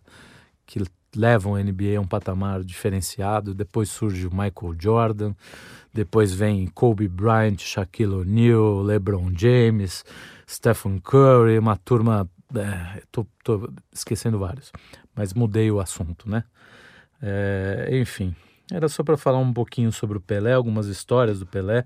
que 0.64 0.80
levam 1.16 1.54
a 1.54 1.62
NBA 1.62 1.96
a 1.98 2.00
um 2.00 2.06
patamar 2.06 2.62
diferenciado. 2.62 3.54
Depois 3.54 3.88
surge 3.88 4.26
o 4.26 4.30
Michael 4.30 4.76
Jordan, 4.78 5.34
depois 5.92 6.32
vem 6.32 6.66
Kobe 6.66 7.08
Bryant, 7.08 7.58
Shaquille 7.58 8.14
O'Neal, 8.14 8.82
LeBron 8.82 9.32
James, 9.36 10.04
Stephen 10.48 10.98
Curry, 10.98 11.58
uma 11.58 11.76
turma. 11.76 12.28
É, 12.56 13.02
tô, 13.10 13.26
tô 13.42 13.70
esquecendo 13.92 14.38
vários, 14.38 14.72
mas 15.14 15.32
mudei 15.32 15.70
o 15.70 15.80
assunto, 15.80 16.28
né? 16.28 16.44
É, 17.22 17.88
enfim, 17.92 18.34
era 18.70 18.88
só 18.88 19.02
para 19.02 19.16
falar 19.16 19.38
um 19.38 19.52
pouquinho 19.52 19.92
sobre 19.92 20.18
o 20.18 20.20
Pelé, 20.20 20.52
algumas 20.52 20.86
histórias 20.86 21.38
do 21.38 21.46
Pelé. 21.46 21.84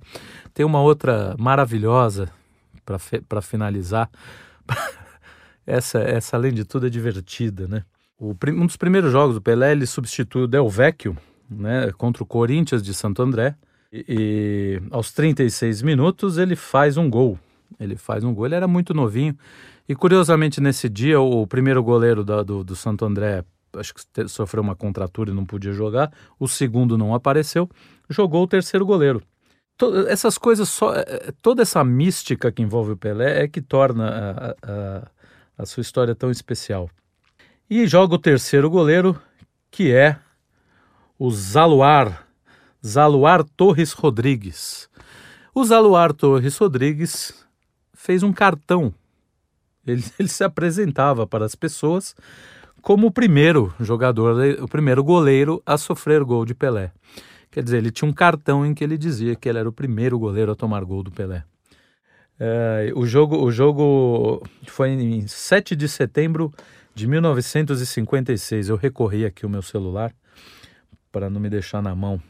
Tem 0.55 0.65
uma 0.65 0.81
outra 0.81 1.35
maravilhosa 1.39 2.31
para 3.29 3.43
finalizar. 3.43 4.11
essa, 5.67 5.99
essa, 5.99 6.37
além 6.37 6.53
de 6.53 6.65
tudo, 6.65 6.87
é 6.87 6.91
divertida, 6.91 7.67
né? 7.67 7.85
O, 8.19 8.35
um 8.49 8.67
dos 8.67 8.77
primeiros 8.77 9.13
jogos 9.13 9.35
do 9.35 9.43
Pelé, 9.43 9.73
ele 9.73 9.87
substitui 9.87 10.43
o 10.43 10.47
Del 10.47 10.69
Vecchio, 10.69 11.17
né, 11.49 11.93
contra 11.97 12.23
o 12.23 12.27
Corinthians 12.27 12.83
de 12.83 12.93
Santo 12.93 13.23
André. 13.23 13.55
E, 13.93 14.05
e, 14.09 14.83
aos 14.91 15.13
36 15.13 15.83
minutos 15.83 16.37
ele 16.37 16.57
faz 16.57 16.97
um 16.97 17.09
gol. 17.09 17.39
Ele 17.79 17.97
faz 17.97 18.25
um 18.25 18.35
gol. 18.35 18.47
Ele 18.47 18.55
era 18.55 18.69
muito 18.69 18.93
novinho. 18.93 19.37
E 19.89 19.95
curiosamente, 19.95 20.61
nesse 20.61 20.89
dia, 20.89 21.19
o, 21.21 21.47
primeiro 21.47 21.83
goleiro 21.83 22.23
da, 22.23 22.43
do, 22.43 22.63
do 22.63 22.77
Santo 22.77 23.05
André 23.05 23.45
acho 23.77 23.95
que 23.95 24.29
sofreu 24.29 24.63
uma 24.63 24.77
contratura 24.77 25.31
e 25.31 25.35
não 25.35 25.45
podia 25.45 25.73
jogar. 25.73 26.13
O 26.39 26.47
segundo 26.49 26.97
não 26.97 27.15
apareceu. 27.15 27.69
Jogou 28.09 28.45
o 28.45 28.49
terceiro 28.49 28.85
goleiro. 28.85 29.23
essas 30.09 30.39
coisas, 30.39 30.69
só, 30.69 30.95
é, 30.95 31.05
é, 31.09 31.33
toda 31.43 31.63
essa 31.63 31.83
mística 31.85 32.51
que 32.51 32.63
envolve 32.63 32.93
o 32.93 32.97
Pelé 32.97 33.45
é 33.45 33.49
que 33.49 33.61
torna 33.61 34.09
a, 34.09 34.71
a, 34.71 35.09
a 35.59 35.67
sua 35.67 35.81
história 35.81 36.15
tão 36.15 36.31
especial. 36.31 36.91
E 37.69 37.87
joga 37.87 38.15
o 38.15 38.19
terceiro 38.19 38.71
goleiro, 38.71 39.21
que 39.71 39.93
é 39.93 40.19
o 41.19 41.31
Zaluar, 41.31 42.27
Zaluar 42.85 43.45
Torres 43.45 43.93
Rodrigues. 43.93 44.89
O 45.55 45.65
Zaluar 45.65 46.13
Torres 46.13 46.57
Rodrigues 46.57 47.47
fez 47.93 48.23
um 48.23 48.33
cartão. 48.33 48.95
Ele, 49.93 50.05
ele 50.19 50.29
se 50.29 50.45
apresentava 50.45 51.27
para 51.27 51.45
as 51.45 51.55
pessoas 51.55 52.15
como 52.81 53.09
o 53.09 53.11
primeiro 53.11 53.75
jogador, 53.81 54.37
o 54.63 54.69
primeiro 54.69 55.03
goleiro 55.03 55.63
a 55.67 55.77
sofrer 55.77 56.23
gol 56.25 56.45
de 56.45 56.55
Pelé. 56.55 56.93
Quer 57.51 57.63
dizer, 57.63 57.79
ele 57.79 57.91
tinha 57.91 58.09
um 58.09 58.13
cartão 58.13 58.65
em 58.65 58.75
que 58.75 58.85
ele 58.85 58.97
dizia 58.97 59.35
que 59.35 59.49
ele 59.49 59.59
era 59.59 59.69
o 59.69 59.73
primeiro 59.73 60.19
goleiro 60.19 60.53
a 60.53 60.55
tomar 60.55 60.85
gol 60.85 61.03
do 61.03 61.11
Pelé. 61.11 61.45
É, 62.39 62.93
o, 62.95 63.05
jogo, 63.05 63.37
o 63.37 63.51
jogo 63.51 64.43
foi 64.67 64.91
em 64.91 65.27
7 65.27 65.75
de 65.75 65.89
setembro 65.89 66.53
de 66.95 67.07
1956. 67.07 68.69
Eu 68.69 68.77
recorri 68.77 69.25
aqui 69.25 69.45
o 69.45 69.51
meu 69.51 69.63
celular 69.63 70.15
para 71.11 71.29
não 71.29 71.41
me 71.41 71.51
deixar 71.51 71.83
na 71.83 71.95
mão. 71.95 72.23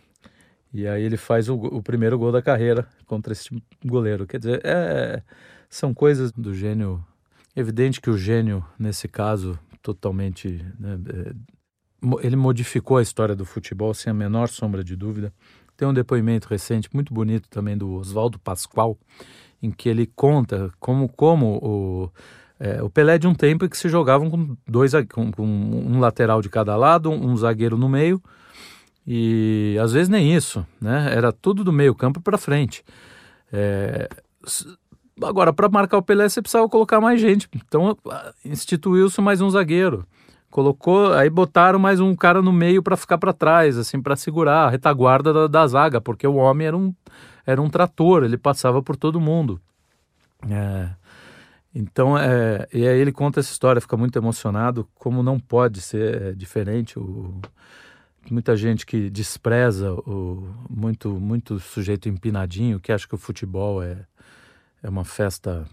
E 0.72 0.86
aí 0.86 1.02
ele 1.02 1.16
faz 1.16 1.48
o, 1.48 1.54
o, 1.54 1.82
primeiro 1.82 2.18
gol 2.18 2.30
da 2.30 2.42
carreira 2.42 2.86
contra 3.06 3.32
esse 3.32 3.50
goleiro. 3.84 4.26
Quer 4.26 4.38
dizer, 4.38 4.60
é, 4.64 5.22
são 5.68 5.92
coisas 5.94 6.30
do 6.32 6.54
gênio. 6.54 7.04
Evidente 7.54 8.00
que 8.00 8.10
o 8.10 8.16
gênio, 8.16 8.64
nesse 8.78 9.08
caso, 9.08 9.58
totalmente. 9.82 10.64
Né, 10.78 10.98
é, 11.08 11.34
ele 12.22 12.36
modificou 12.36 12.98
a 12.98 13.02
história 13.02 13.34
do 13.34 13.44
futebol 13.44 13.92
sem 13.92 14.10
a 14.10 14.14
menor 14.14 14.48
sombra 14.48 14.84
de 14.84 14.94
dúvida. 14.94 15.32
Tem 15.76 15.86
um 15.86 15.94
depoimento 15.94 16.48
recente 16.48 16.88
muito 16.92 17.12
bonito 17.12 17.48
também 17.48 17.76
do 17.76 17.94
Oswaldo 17.94 18.38
Pascoal, 18.38 18.98
em 19.62 19.70
que 19.70 19.88
ele 19.88 20.06
conta 20.06 20.70
como, 20.78 21.08
como 21.08 21.58
o 21.62 22.10
é, 22.60 22.82
o 22.82 22.90
Pelé 22.90 23.18
de 23.18 23.28
um 23.28 23.34
tempo 23.34 23.64
em 23.64 23.68
que 23.68 23.78
se 23.78 23.88
jogavam 23.88 24.28
com 24.28 24.56
dois 24.66 24.92
com, 25.12 25.30
com, 25.30 25.46
um 25.46 26.00
lateral 26.00 26.42
de 26.42 26.48
cada 26.48 26.76
lado, 26.76 27.08
um, 27.10 27.30
um, 27.30 27.36
zagueiro 27.36 27.76
no 27.78 27.88
meio 27.88 28.20
e 29.06 29.76
às 29.80 29.92
vezes 29.92 30.08
nem 30.08 30.34
isso, 30.34 30.66
né? 30.80 31.14
Era 31.14 31.32
tudo 31.32 31.62
do 31.62 31.72
meio 31.72 31.94
campo 31.94 32.20
para 32.20 32.36
frente. 32.36 32.84
É, 33.52 34.08
agora 35.22 35.52
para 35.52 35.68
marcar 35.68 35.98
o 35.98 36.02
Pelé 36.02 36.28
você 36.28 36.40
precisava 36.40 36.68
colocar 36.68 37.00
mais 37.00 37.20
gente, 37.20 37.48
então 37.54 37.96
instituiu-se 38.44 39.20
mais 39.20 39.40
um 39.40 39.50
zagueiro. 39.50 40.06
Colocou, 40.50 41.12
aí 41.12 41.28
botaram 41.28 41.78
mais 41.78 42.00
um 42.00 42.16
cara 42.16 42.40
no 42.40 42.52
meio 42.52 42.82
para 42.82 42.96
ficar 42.96 43.18
para 43.18 43.34
trás, 43.34 43.76
assim, 43.76 44.00
para 44.00 44.16
segurar 44.16 44.64
a 44.64 44.70
retaguarda 44.70 45.30
da, 45.30 45.46
da, 45.46 45.66
zaga, 45.66 46.00
porque 46.00 46.26
o 46.26 46.36
homem 46.36 46.66
era 46.66 46.76
um, 46.76 46.94
era 47.44 47.60
um 47.60 47.68
trator, 47.68 48.24
ele 48.24 48.38
passava 48.38 48.82
por 48.82 48.96
todo 48.96 49.20
mundo. 49.20 49.60
É, 50.48 50.88
então, 51.74 52.16
é, 52.16 52.66
e 52.72 52.86
aí 52.86 52.98
ele 52.98 53.12
conta 53.12 53.40
essa 53.40 53.52
história, 53.52 53.80
fica 53.80 53.96
muito 53.96 54.18
emocionado, 54.18 54.88
como 54.94 55.22
não 55.22 55.38
pode 55.38 55.82
ser 55.82 56.22
é, 56.22 56.32
diferente. 56.32 56.98
O, 56.98 57.38
muita 58.30 58.56
gente 58.56 58.86
que 58.86 59.10
despreza 59.10 59.92
o 59.92 60.48
muito 60.68 61.10
muito 61.20 61.58
sujeito 61.60 62.08
empinadinho, 62.08 62.80
que 62.80 62.92
acha 62.92 63.06
que 63.06 63.14
o 63.14 63.18
futebol 63.18 63.82
é, 63.82 63.98
é 64.82 64.88
uma 64.88 65.04
festa 65.04 65.66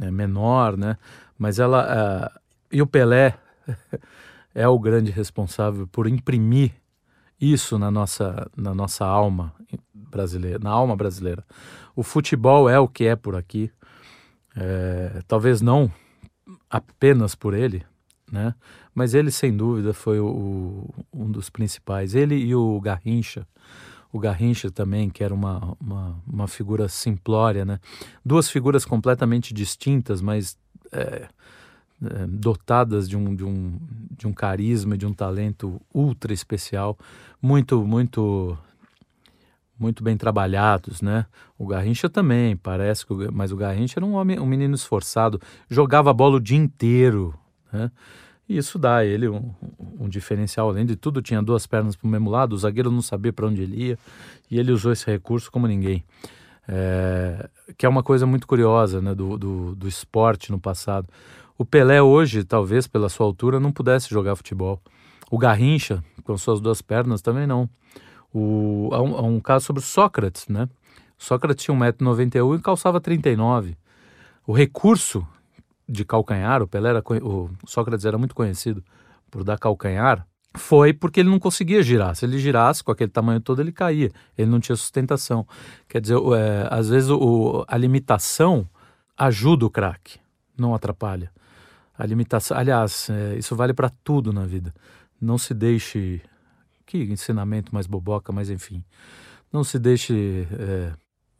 é, 0.00 0.10
menor, 0.10 0.76
né? 0.76 0.96
Mas 1.38 1.58
ela 1.58 2.32
é, 2.32 2.40
e 2.76 2.82
o 2.82 2.86
Pelé 2.86 3.36
é 4.54 4.66
o 4.68 4.78
grande 4.78 5.10
responsável 5.10 5.86
por 5.86 6.06
imprimir 6.06 6.72
isso 7.40 7.78
na 7.78 7.90
nossa 7.90 8.50
na 8.56 8.74
nossa 8.74 9.06
alma 9.06 9.52
brasileira, 9.94 10.58
na 10.58 10.70
alma 10.70 10.96
brasileira. 10.96 11.44
O 11.96 12.02
futebol 12.02 12.68
é 12.68 12.78
o 12.78 12.88
que 12.88 13.04
é 13.04 13.16
por 13.16 13.36
aqui 13.36 13.72
é, 14.56 15.22
talvez 15.26 15.60
não 15.60 15.90
apenas 16.68 17.34
por 17.34 17.54
ele, 17.54 17.84
né? 18.30 18.54
Mas 18.94 19.14
ele 19.14 19.30
sem 19.30 19.56
dúvida 19.56 19.92
foi 19.92 20.18
o, 20.18 20.88
um 21.12 21.30
dos 21.30 21.48
principais. 21.48 22.14
Ele 22.14 22.34
e 22.34 22.54
o 22.54 22.80
Garrincha, 22.80 23.46
o 24.12 24.18
Garrincha 24.18 24.70
também, 24.70 25.08
que 25.08 25.22
era 25.22 25.32
uma, 25.32 25.76
uma, 25.80 26.22
uma 26.26 26.48
figura 26.48 26.88
simplória, 26.88 27.64
né? 27.64 27.78
Duas 28.24 28.50
figuras 28.50 28.84
completamente 28.84 29.54
distintas, 29.54 30.20
mas 30.20 30.58
é, 30.90 31.28
é, 32.02 32.26
dotadas 32.26 33.08
de 33.08 33.16
um, 33.16 33.34
de, 33.34 33.44
um, 33.44 33.78
de 34.16 34.26
um 34.26 34.32
carisma, 34.32 34.96
de 34.98 35.06
um 35.06 35.12
talento 35.12 35.80
ultra 35.94 36.32
especial, 36.32 36.98
muito, 37.40 37.84
muito 37.84 38.58
muito 39.78 40.04
bem 40.04 40.14
trabalhados, 40.14 41.00
né? 41.00 41.24
O 41.58 41.66
Garrincha 41.66 42.06
também, 42.06 42.54
parece 42.54 43.06
que, 43.06 43.14
o, 43.14 43.32
mas 43.32 43.50
o 43.50 43.56
Garrincha 43.56 43.98
era 43.98 44.04
um 44.04 44.12
homem, 44.12 44.38
um 44.38 44.44
menino 44.44 44.74
esforçado, 44.74 45.40
jogava 45.70 46.12
bola 46.12 46.36
o 46.36 46.40
dia 46.40 46.58
inteiro, 46.58 47.34
né? 47.72 47.90
E 48.50 48.56
isso 48.56 48.80
dá 48.80 48.96
a 48.96 49.04
ele 49.04 49.28
um, 49.28 49.54
um 49.96 50.08
diferencial. 50.08 50.68
Além 50.68 50.84
de 50.84 50.96
tudo, 50.96 51.22
tinha 51.22 51.40
duas 51.40 51.68
pernas 51.68 51.94
para 51.94 52.04
o 52.04 52.10
mesmo 52.10 52.28
lado, 52.28 52.52
o 52.52 52.58
zagueiro 52.58 52.90
não 52.90 53.00
sabia 53.00 53.32
para 53.32 53.46
onde 53.46 53.62
ele 53.62 53.90
ia, 53.90 53.98
e 54.50 54.58
ele 54.58 54.72
usou 54.72 54.90
esse 54.90 55.06
recurso 55.06 55.52
como 55.52 55.68
ninguém. 55.68 56.02
É, 56.66 57.48
que 57.78 57.86
é 57.86 57.88
uma 57.88 58.02
coisa 58.02 58.26
muito 58.26 58.48
curiosa 58.48 59.00
né, 59.00 59.14
do, 59.14 59.38
do, 59.38 59.76
do 59.76 59.86
esporte 59.86 60.50
no 60.50 60.58
passado. 60.58 61.06
O 61.56 61.64
Pelé 61.64 62.02
hoje, 62.02 62.42
talvez 62.42 62.88
pela 62.88 63.08
sua 63.08 63.24
altura, 63.24 63.60
não 63.60 63.70
pudesse 63.70 64.10
jogar 64.10 64.34
futebol. 64.34 64.82
O 65.30 65.38
Garrincha, 65.38 66.02
com 66.24 66.36
suas 66.36 66.60
duas 66.60 66.82
pernas, 66.82 67.22
também 67.22 67.46
não. 67.46 67.70
O, 68.34 68.88
há, 68.92 69.00
um, 69.00 69.14
há 69.16 69.22
um 69.22 69.38
caso 69.38 69.66
sobre 69.66 69.80
Sócrates, 69.80 70.48
né? 70.48 70.68
Sócrates 71.16 71.64
tinha 71.64 71.76
1,91m 71.76 72.58
e 72.58 72.62
calçava 72.62 73.00
39. 73.00 73.76
O 74.44 74.52
recurso 74.52 75.24
de 75.90 76.04
calcanhar, 76.04 76.62
o 76.62 76.68
Pelé 76.68 76.90
era, 76.90 77.02
o 77.22 77.50
Sócrates 77.66 78.04
era 78.04 78.16
muito 78.16 78.34
conhecido 78.34 78.82
por 79.30 79.44
dar 79.44 79.58
calcanhar, 79.58 80.26
foi 80.54 80.92
porque 80.92 81.20
ele 81.20 81.28
não 81.28 81.38
conseguia 81.38 81.82
girar. 81.82 82.14
Se 82.16 82.24
ele 82.24 82.38
girasse 82.38 82.82
com 82.82 82.90
aquele 82.90 83.10
tamanho 83.10 83.40
todo, 83.40 83.60
ele 83.60 83.70
caía. 83.70 84.10
Ele 84.36 84.50
não 84.50 84.58
tinha 84.58 84.74
sustentação. 84.74 85.46
Quer 85.88 86.00
dizer, 86.00 86.16
é, 86.16 86.68
às 86.70 86.88
vezes 86.88 87.08
o, 87.10 87.64
a 87.68 87.76
limitação 87.76 88.68
ajuda 89.16 89.66
o 89.66 89.70
craque, 89.70 90.18
não 90.58 90.74
atrapalha. 90.74 91.30
A 91.96 92.04
limitação, 92.06 92.56
aliás, 92.56 93.08
é, 93.10 93.36
isso 93.36 93.54
vale 93.54 93.72
para 93.72 93.90
tudo 94.02 94.32
na 94.32 94.44
vida. 94.44 94.74
Não 95.20 95.38
se 95.38 95.54
deixe 95.54 96.20
que 96.84 96.98
ensinamento 96.98 97.72
mais 97.72 97.86
boboca, 97.86 98.32
mas 98.32 98.50
enfim. 98.50 98.82
Não 99.52 99.62
se 99.62 99.78
deixe 99.78 100.48
é, 100.52 100.92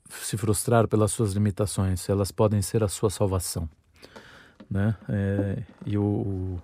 se 0.08 0.36
frustrar 0.36 0.86
pelas 0.86 1.10
suas 1.12 1.32
limitações, 1.32 2.08
elas 2.08 2.30
podem 2.30 2.62
ser 2.62 2.84
a 2.84 2.88
sua 2.88 3.10
salvação. 3.10 3.68
Né? 4.70 4.96
É, 5.08 5.62
e 5.86 5.96
o, 5.96 6.02
o, 6.02 6.62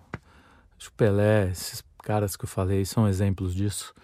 Pelé, 0.97 1.51
esses 1.51 1.85
caras 2.03 2.37
que 2.37 2.45
eu 2.45 2.49
falei, 2.49 2.85
são 2.85 3.09
exemplos 3.09 3.55
disso. 3.55 3.95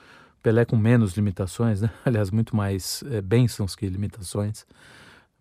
Pelé 0.42 0.64
com 0.64 0.76
menos 0.76 1.14
limitações, 1.14 1.80
né? 1.80 1.90
aliás, 2.04 2.30
muito 2.30 2.54
mais 2.54 3.02
é, 3.10 3.20
bênçãos 3.20 3.76
que 3.76 3.88
limitações, 3.88 4.66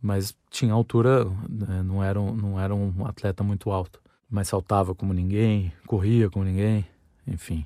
mas 0.02 0.36
tinha 0.50 0.74
altura, 0.74 1.26
né? 1.50 1.84
não, 1.84 2.04
era 2.04 2.20
um, 2.20 2.36
não 2.36 2.60
era 2.60 2.74
um 2.74 3.06
atleta 3.06 3.44
muito 3.44 3.72
alto, 3.72 4.00
mas 4.30 4.48
saltava 4.48 4.94
como 4.94 5.14
ninguém, 5.14 5.74
corria 5.86 6.30
como 6.30 6.46
ninguém, 6.46 6.86
enfim. 7.28 7.66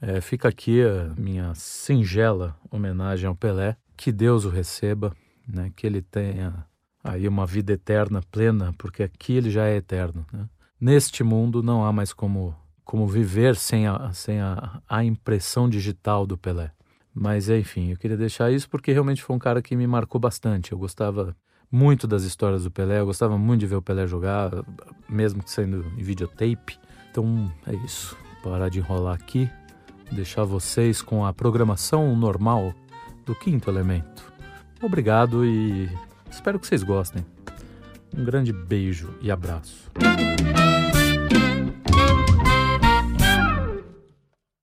É, 0.00 0.20
fica 0.20 0.48
aqui 0.48 0.82
a 0.82 1.14
minha 1.18 1.54
singela 1.54 2.56
homenagem 2.70 3.26
ao 3.26 3.34
Pelé. 3.34 3.74
Que 3.96 4.12
Deus 4.12 4.44
o 4.44 4.50
receba, 4.50 5.16
né? 5.48 5.72
que 5.74 5.86
ele 5.86 6.02
tenha 6.02 6.66
aí 7.04 7.28
uma 7.28 7.46
vida 7.46 7.74
eterna 7.74 8.22
plena, 8.30 8.74
porque 8.78 9.02
aqui 9.02 9.34
ele 9.34 9.50
já 9.50 9.66
é 9.66 9.76
eterno. 9.76 10.26
Né? 10.32 10.48
Neste 10.80 11.22
mundo 11.22 11.62
não 11.62 11.84
há 11.84 11.92
mais 11.92 12.12
como, 12.12 12.56
como 12.84 13.06
viver 13.06 13.54
sem, 13.54 13.86
a, 13.86 14.10
sem 14.12 14.40
a, 14.40 14.80
a 14.88 15.04
impressão 15.04 15.68
digital 15.68 16.26
do 16.26 16.38
Pelé. 16.38 16.72
Mas 17.14 17.48
enfim, 17.48 17.90
eu 17.90 17.96
queria 17.96 18.16
deixar 18.16 18.50
isso 18.50 18.68
porque 18.68 18.90
realmente 18.90 19.22
foi 19.22 19.36
um 19.36 19.38
cara 19.38 19.62
que 19.62 19.76
me 19.76 19.86
marcou 19.86 20.20
bastante. 20.20 20.72
Eu 20.72 20.78
gostava 20.78 21.36
muito 21.70 22.06
das 22.08 22.24
histórias 22.24 22.64
do 22.64 22.70
Pelé, 22.70 23.00
eu 23.00 23.06
gostava 23.06 23.36
muito 23.36 23.60
de 23.60 23.66
ver 23.66 23.76
o 23.76 23.82
Pelé 23.82 24.06
jogar, 24.06 24.50
mesmo 25.08 25.42
que 25.42 25.50
sendo 25.50 25.84
em 25.98 26.02
videotape. 26.02 26.78
Então 27.10 27.52
é 27.66 27.74
isso. 27.84 28.16
Parar 28.42 28.68
de 28.68 28.78
enrolar 28.78 29.14
aqui 29.14 29.48
deixar 30.14 30.44
vocês 30.44 31.02
com 31.02 31.24
a 31.24 31.32
programação 31.32 32.14
normal 32.16 32.72
do 33.24 33.34
Quinto 33.34 33.70
Elemento. 33.70 34.32
Obrigado 34.82 35.44
e 35.44 35.88
espero 36.34 36.58
que 36.58 36.66
vocês 36.66 36.82
gostem. 36.82 37.24
Um 38.16 38.24
grande 38.24 38.52
beijo 38.52 39.14
e 39.20 39.30
abraço. 39.30 39.90